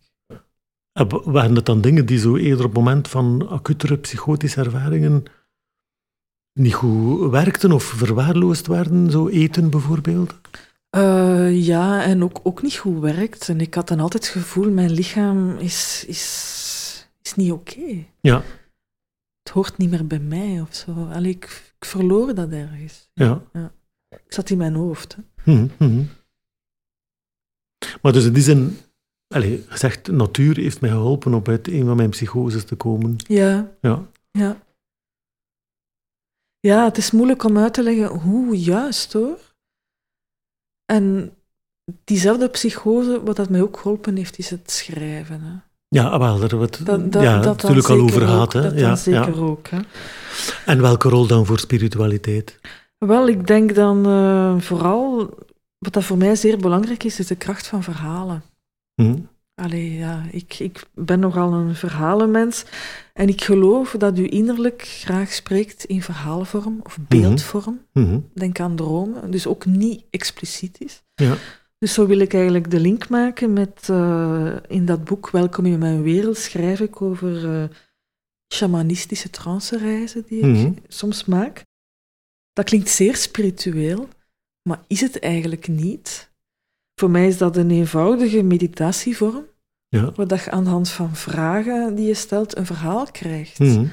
[1.25, 5.25] Waren dat dan dingen die zo eerder op het moment van acutere psychotische ervaringen
[6.61, 10.35] niet goed werkten of verwaarloosd werden, zo eten bijvoorbeeld?
[10.97, 13.49] Uh, ja, en ook, ook niet goed werkt.
[13.49, 18.05] En ik had dan altijd het gevoel, mijn lichaam is, is, is niet oké.
[18.21, 18.43] Ja.
[19.43, 21.09] Het hoort niet meer bij mij of zo.
[21.13, 23.11] Allee, ik, ik verloor dat ergens.
[23.15, 23.43] Ja.
[23.53, 23.73] ja.
[24.09, 25.17] Ik zat in mijn hoofd.
[25.17, 25.53] Hè.
[25.53, 26.09] Mm
[28.03, 28.79] Maar dus in die zin,
[29.35, 33.17] allee, gezegd, natuur heeft mij geholpen om uit een van mijn psychoses te komen.
[33.17, 33.71] Ja.
[33.81, 34.09] Ja.
[34.31, 34.63] Ja.
[36.61, 39.39] Ja, het is moeilijk om uit te leggen hoe juist hoor.
[40.85, 41.35] En
[42.05, 45.43] diezelfde psychose, wat dat mij ook geholpen heeft, is het schrijven.
[45.43, 45.53] Hè.
[45.89, 48.53] Ja, wel, daar hebben we het ja, natuurlijk al over gehad.
[48.53, 48.63] Hè?
[48.63, 49.69] Dat ja, zeker ook.
[49.69, 49.79] Hè.
[50.67, 52.59] En welke rol dan voor spiritualiteit?
[52.99, 55.35] Wel, ik denk dan uh, vooral,
[55.79, 58.43] wat dat voor mij zeer belangrijk is, is de kracht van verhalen.
[58.95, 59.17] Hm.
[59.55, 62.65] Allee, ja, ik, ik ben nogal een verhalenmens.
[63.21, 67.81] En ik geloof dat u innerlijk graag spreekt in verhaalvorm of beeldvorm.
[67.93, 68.31] Mm -hmm.
[68.35, 71.03] Denk aan dromen, dus ook niet expliciet is.
[71.15, 71.37] Ja.
[71.79, 75.79] Dus zo wil ik eigenlijk de link maken met uh, in dat boek Welkom in
[75.79, 77.65] mijn wereld schrijf ik over uh,
[78.55, 80.67] shamanistische trance-reizen die mm -hmm.
[80.67, 81.65] ik soms maak.
[82.53, 84.09] Dat klinkt zeer spiritueel,
[84.63, 86.31] maar is het eigenlijk niet.
[86.95, 89.45] Voor mij is dat een eenvoudige meditatievorm,
[89.91, 90.13] ja.
[90.13, 93.59] waar dat je aan de hand van vragen die je stelt een verhaal krijgt.
[93.59, 93.91] Mm -hmm.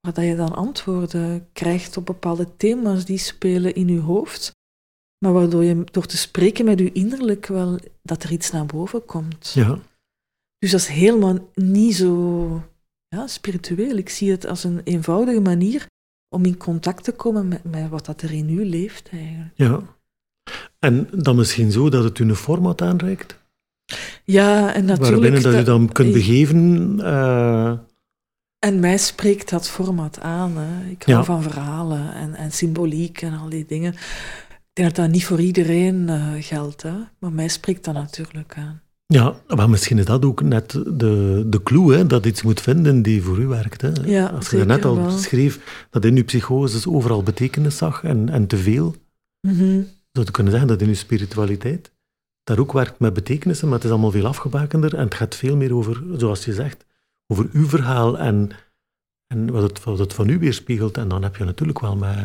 [0.00, 4.52] Waar dat je dan antwoorden krijgt op bepaalde thema's die spelen in je hoofd,
[5.18, 9.04] maar waardoor je door te spreken met je innerlijk wel dat er iets naar boven
[9.04, 9.52] komt.
[9.54, 9.78] Ja.
[10.58, 12.62] Dus dat is helemaal niet zo
[13.08, 13.96] ja, spiritueel.
[13.96, 15.86] Ik zie het als een eenvoudige manier
[16.28, 19.52] om in contact te komen met, met wat dat er in u leeft eigenlijk.
[19.54, 19.82] Ja.
[20.78, 23.39] En dan misschien zo dat het u een format aanreikt?
[24.24, 25.10] Ja, en natuurlijk...
[25.10, 26.96] Waarbinnen dat, dat u dan kunt begeven...
[26.98, 27.72] Uh...
[28.58, 30.56] En mij spreekt dat format aan.
[30.56, 30.90] Hè.
[30.90, 31.24] Ik hou ja.
[31.24, 33.92] van verhalen en, en symboliek en al die dingen.
[33.92, 36.92] Ik denk dat dat niet voor iedereen uh, geldt, hè.
[37.18, 38.82] maar mij spreekt dat natuurlijk aan.
[39.06, 43.02] Ja, maar misschien is dat ook net de, de clue, hè, dat iets moet vinden
[43.02, 43.80] die voor u werkt.
[43.80, 43.90] Hè.
[44.04, 45.10] Ja, Als je net al wel.
[45.10, 48.94] schreef dat in uw psychose overal betekenis zag en, en te veel,
[49.40, 49.86] mm -hmm.
[50.12, 51.92] zou je kunnen zeggen dat in uw spiritualiteit
[52.50, 55.56] daar ook werkt met betekenissen, maar het is allemaal veel afgebakender en het gaat veel
[55.56, 56.84] meer over, zoals je zegt,
[57.26, 58.50] over uw verhaal en,
[59.26, 60.96] en wat, het, wat het van u weerspiegelt.
[60.96, 62.16] En dan heb je natuurlijk wel met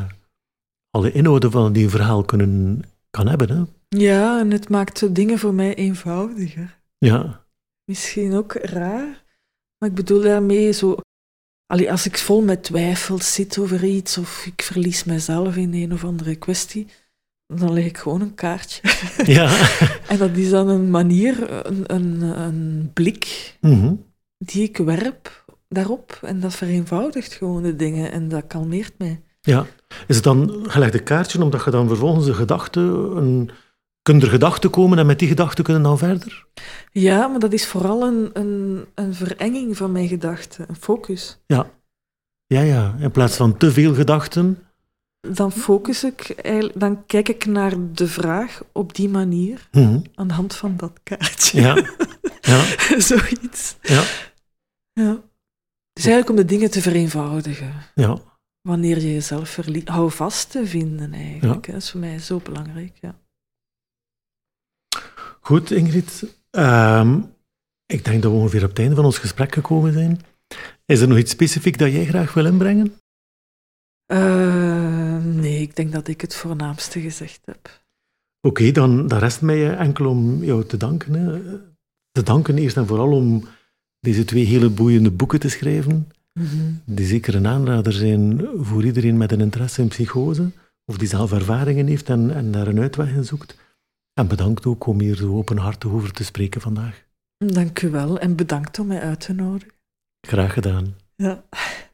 [0.89, 3.49] alle inhouden van die een verhaal kunnen, kan hebben.
[3.49, 3.63] Hè.
[3.99, 6.79] Ja, en het maakt dingen voor mij eenvoudiger.
[6.97, 7.45] Ja.
[7.83, 9.23] Misschien ook raar,
[9.77, 10.97] maar ik bedoel daarmee zo...
[11.65, 15.93] Allee, als ik vol met twijfels zit over iets of ik verlies mezelf in een
[15.93, 16.87] of andere kwestie,
[17.47, 18.81] dan leg ik gewoon een kaartje.
[19.25, 19.57] Ja.
[20.09, 24.05] en dat is dan een manier, een, een, een blik mm -hmm.
[24.37, 26.19] die ik werp daarop.
[26.21, 29.21] En dat vereenvoudigt gewoon de dingen en dat kalmeert mij.
[29.41, 29.65] Ja.
[30.07, 33.49] Is het dan een kaartje omdat je dan vervolgens een gedachte, een,
[34.01, 36.45] kunnen er gedachten komen en met die gedachten kunnen dan verder?
[36.91, 41.39] Ja, maar dat is vooral een, een, een verenging van mijn gedachten, een focus.
[41.45, 41.69] Ja.
[42.47, 42.95] Ja, ja.
[42.99, 44.64] In plaats van te veel gedachten.
[45.33, 46.35] Dan focus ik,
[46.75, 50.03] dan kijk ik naar de vraag op die manier, mm -hmm.
[50.15, 51.61] aan de hand van dat kaartje.
[51.61, 51.75] Ja.
[52.51, 52.63] ja.
[52.99, 53.75] Zoiets.
[53.81, 54.03] Ja.
[54.93, 55.21] ja.
[55.93, 57.73] Dus eigenlijk om de dingen te vereenvoudigen.
[57.95, 58.17] Ja.
[58.61, 61.65] Wanneer je jezelf hou vast te vinden eigenlijk.
[61.65, 61.71] Ja.
[61.71, 63.15] Dat is voor mij zo belangrijk, ja.
[65.39, 66.37] Goed, Ingrid.
[66.51, 67.33] Um,
[67.85, 70.19] ik denk dat we ongeveer op het einde van ons gesprek gekomen zijn.
[70.85, 72.99] Is er nog iets specifiek dat jij graag wil inbrengen?
[74.07, 77.83] Uh, nee, ik denk dat ik het voornaamste gezegd heb.
[78.41, 81.13] Oké, dan, dan rest mij enkel om jou te danken.
[81.13, 81.41] Hè.
[82.11, 83.47] Te danken eerst en vooral om
[83.99, 89.17] deze twee hele boeiende boeken te schrijven, mm die zeker een aanrader zijn voor iedereen
[89.17, 90.51] met een interesse in psychose,
[90.85, 93.57] of die zelf ervaringen heeft en, en daar een uitweg in zoekt.
[94.13, 97.03] En bedankt ook om hier zo openhartig over te spreken vandaag.
[97.37, 99.73] Dank u wel en bedankt om mij uit te nodigen.
[100.27, 100.95] Graag gedaan.
[101.15, 101.43] Ja.